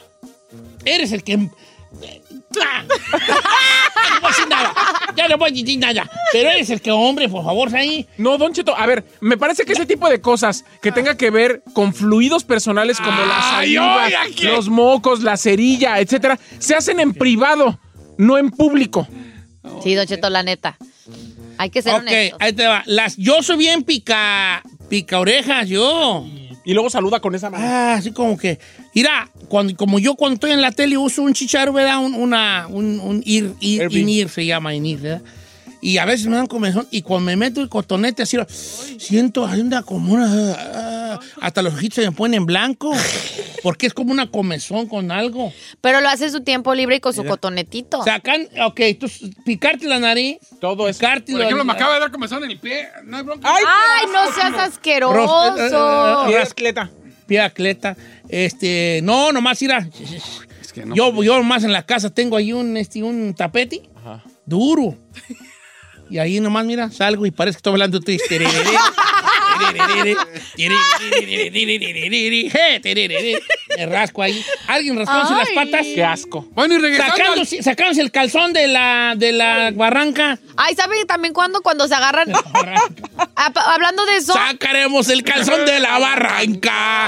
[0.84, 1.34] Eres el que...
[1.34, 1.48] ¡Ah!
[2.62, 4.72] Ya no voy a decir nada.
[5.16, 6.10] Ya no voy a decir nada.
[6.32, 8.06] Pero eres el que, hombre, por favor, ahí.
[8.18, 11.30] No, Don Cheto, a ver, me parece que ese tipo de cosas que tenga que
[11.30, 14.44] ver con fluidos personales como la Ay, saliva, oiga, ¿qué?
[14.46, 17.78] los mocos, la cerilla, etcétera, se hacen en privado,
[18.18, 19.06] no en público.
[19.82, 20.76] Sí, Don Cheto, la neta.
[21.58, 22.38] Hay que ser Ok, honestos.
[22.40, 22.82] ahí te va.
[22.86, 26.26] Las, yo soy bien pica, pica orejas, yo.
[26.64, 27.64] Y luego saluda con esa mano.
[27.66, 28.58] Ah, así como que.
[28.94, 31.98] Mira, cuando, como yo cuando estoy en la tele uso un chicharo, ¿verdad?
[31.98, 35.22] Un, una, un, un ir, ir, inir se llama inir, ¿verdad?
[35.84, 38.36] Y a veces me dan comezón y cuando me meto el cotonete así,
[38.98, 40.28] siento una como una...
[40.56, 42.92] ah, hasta los ojitos se me ponen en blanco
[43.64, 45.52] porque es como una comezón con algo.
[45.80, 48.04] Pero lo hace en su tiempo libre y con su cotonetito.
[48.04, 49.10] Sacan, ok, tú
[49.44, 51.00] picarte la nariz, Todo eso.
[51.00, 52.86] picarte Por ejemplo, me acaba de dar comezón en el pie.
[53.04, 53.48] No hay bronca.
[53.52, 56.38] ¡Ay, Ay, no seas Ros- eh, asqueroso.
[56.42, 56.90] ascleta!
[57.22, 57.96] Pie atleta.
[58.28, 59.88] Este, no, nomás ir a...
[60.60, 60.94] Es que no.
[60.94, 63.82] Yo, yo nomás en la casa tengo ahí un, este, un tapete
[64.44, 64.96] duro.
[66.10, 68.18] Y ahí nomás, mira, salgo y parece que estoy hablando de
[73.76, 74.44] Me rasco ahí.
[74.66, 75.86] Alguien rascándose las patas.
[75.94, 76.46] ¡Qué asco!
[76.52, 77.12] Bueno, y regresando.
[77.14, 80.38] al- Sacándose, sacándose el calzón de la, de la barranca.
[80.56, 82.32] Ay, ¿sabe también cuando cuando se agarran?
[83.36, 84.32] Hablando de eso.
[84.34, 87.06] Sacaremos el calzón de la barranca.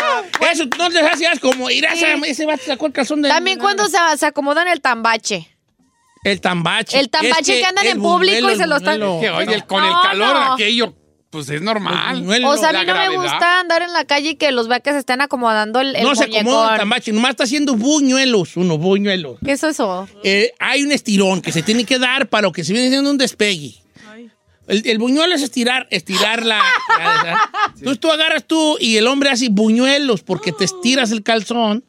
[0.53, 2.05] Eso no les hacías como ir a Sí.
[2.27, 5.49] ese vato sacó el calzón de También cuando se, se acomodan el tambache.
[6.25, 6.99] El tambache.
[6.99, 8.99] El tambache Es que andan el en público y se lo están-.
[9.21, 10.55] Que, oye, el- con el calor no.
[10.55, 10.95] aquello,
[11.35, 12.15] pues es normal.
[12.17, 12.49] El buñuelo.
[12.51, 14.99] O sea, a mí no me gusta andar en la calle y que los se
[14.99, 16.79] estén acomodando el, el no se acomoda muñecón.
[16.79, 19.39] tambache, nomás está haciendo buñuelos, unos buñuelos.
[19.45, 20.09] ¿Qué es eso?
[20.23, 23.11] Eh, hay un estirón que se tiene que dar para lo que se viene siendo
[23.11, 23.75] un despegue.
[24.69, 26.59] El, el buñuelo es estirar, estirar la...
[26.99, 31.23] la- la- Entonces tú agarras tú y el hombre hace buñuelos porque te estiras el
[31.23, 31.85] calzón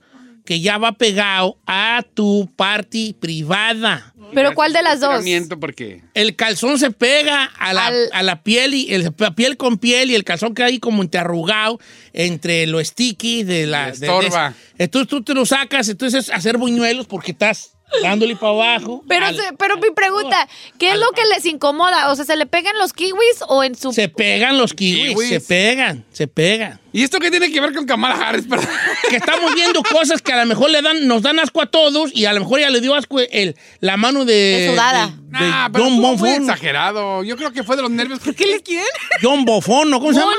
[0.46, 4.14] que ya va pegado a tu parte privada.
[4.34, 5.24] ¿Pero cuál de las dos?
[5.60, 9.78] Porque El calzón se pega a la, Al- a la piel y el, piel con
[9.78, 11.80] piel y el calzón queda ahí como interrogado
[12.14, 13.91] entre lo sticky de la...
[13.91, 14.54] de- de- estorba.
[14.78, 19.04] entonces tú te lo sacas, entonces es hacer buñuelos porque estás dándole para abajo.
[19.08, 22.12] Pero, al- se- pero mi pregunta, ¿qué es lo que les incomoda?
[22.12, 23.93] O sea, ¿se le pegan los kiwis o en su...
[23.93, 25.30] Se pegan los kiwis, Kiwis.
[25.30, 26.80] se pegan, se pegan.
[26.93, 28.46] ¿Y esto qué tiene que ver con Kamala Harris?
[28.48, 28.68] Perdón.
[29.10, 32.12] Que estamos viendo cosas que a lo mejor le dan, nos dan asco a todos
[32.16, 35.08] y a lo mejor ya le dio asco el, la mano de, De sudada.
[35.08, 36.30] de- de Nah, pero John Bonfón.
[36.30, 37.22] exagerado.
[37.24, 38.20] Yo creo que fue de los nervios.
[38.20, 38.84] ¿Por qué le quién?
[39.22, 40.00] John Bofón, ¿no?
[40.00, 40.32] ¿Cómo se llama?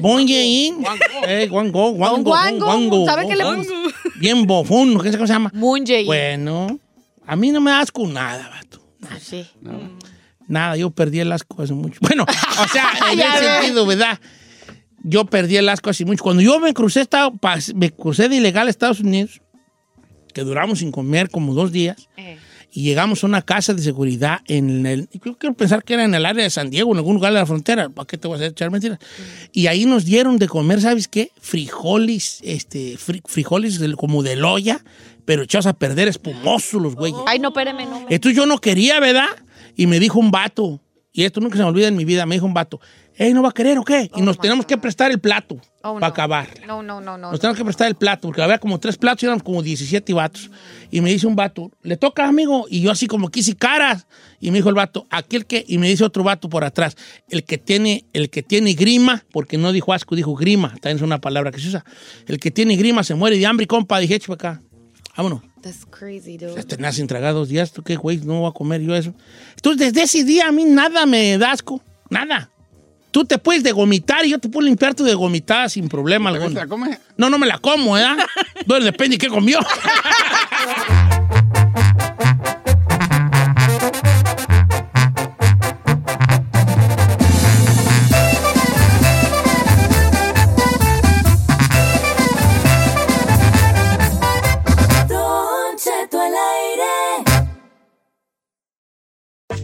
[0.00, 0.80] Moon Jae-in.
[0.80, 0.98] Bon.
[1.28, 3.62] Eh, Wango, Wango, Wango, Wango, ¿sabe qué le Wango.
[3.62, 3.74] puso?
[4.18, 5.00] Bien bofón, ¿no?
[5.00, 5.50] ¿Qué se cómo se llama?
[5.54, 6.06] Moon Jae-in.
[6.06, 6.80] Bueno,
[7.26, 8.80] a mí no me da asco nada, vato.
[9.08, 9.46] Ah, sí.
[10.48, 11.98] Nada, yo perdí el asco hace mucho.
[12.00, 14.18] Bueno, o sea, en ese sentido, ¿verdad?
[15.02, 16.22] Yo perdí el asco hace mucho.
[16.22, 17.06] Cuando yo me crucé,
[17.74, 19.40] me crucé de ilegal a Estados Unidos,
[20.34, 22.38] que duramos sin comer como dos días, Eh.
[22.72, 25.08] Y llegamos a una casa de seguridad en el.
[25.24, 27.38] Yo quiero pensar que era en el área de San Diego, en algún lugar de
[27.38, 27.88] la frontera.
[27.88, 28.98] ¿Para qué te voy a echar mentiras?
[29.52, 31.30] Y ahí nos dieron de comer, ¿sabes qué?
[31.40, 34.84] Frijoles, este, fri- frijoles como de loya,
[35.24, 37.18] pero echados a perder, espumosos los güeyes.
[37.26, 38.00] Ay, no, espérame, no.
[38.00, 39.28] me- Entonces yo no quería, ¿verdad?
[39.76, 40.80] Y me dijo un vato,
[41.12, 42.80] y esto nunca se me olvida en mi vida, me dijo un vato,
[43.16, 44.10] hey, ¿no va a querer o qué?
[44.14, 46.06] y nos tenemos que prestar el plato Oh, para no.
[46.06, 46.48] acabar.
[46.66, 47.30] No, no, no, no.
[47.30, 50.12] Nos tenemos que prestar el plato, porque había como tres platos y eran como 17
[50.14, 50.50] vatos.
[50.90, 52.66] Y me dice un vato, ¿le toca, amigo?
[52.68, 54.06] Y yo así como quise caras.
[54.40, 55.64] Y me dijo el vato, ¿aquí el qué?
[55.68, 56.96] Y me dice otro vato por atrás,
[57.28, 61.02] el que tiene, el que tiene grima, porque no dijo asco, dijo grima, también es
[61.02, 61.84] una palabra que se usa.
[62.26, 64.00] El que tiene grima se muere de hambre, compa.
[64.00, 64.62] Dije, "Eche pa' acá.
[65.16, 65.42] Vámonos.
[65.62, 66.62] That's crazy, dude.
[66.64, 68.18] Tenía sin tragar dos días, ¿tú qué, güey?
[68.18, 69.14] No voy a comer yo eso.
[69.54, 71.80] Entonces, desde ese día a mí nada me da asco.
[72.10, 72.50] Nada.
[73.16, 76.60] Tú te puedes degomitar y yo te puedo limpiar tu degomitada sin problema ¿Te alguno.
[76.60, 76.98] la come?
[77.16, 78.04] No, no me la como, ¿eh?
[78.66, 79.58] Bueno, depende de qué comió.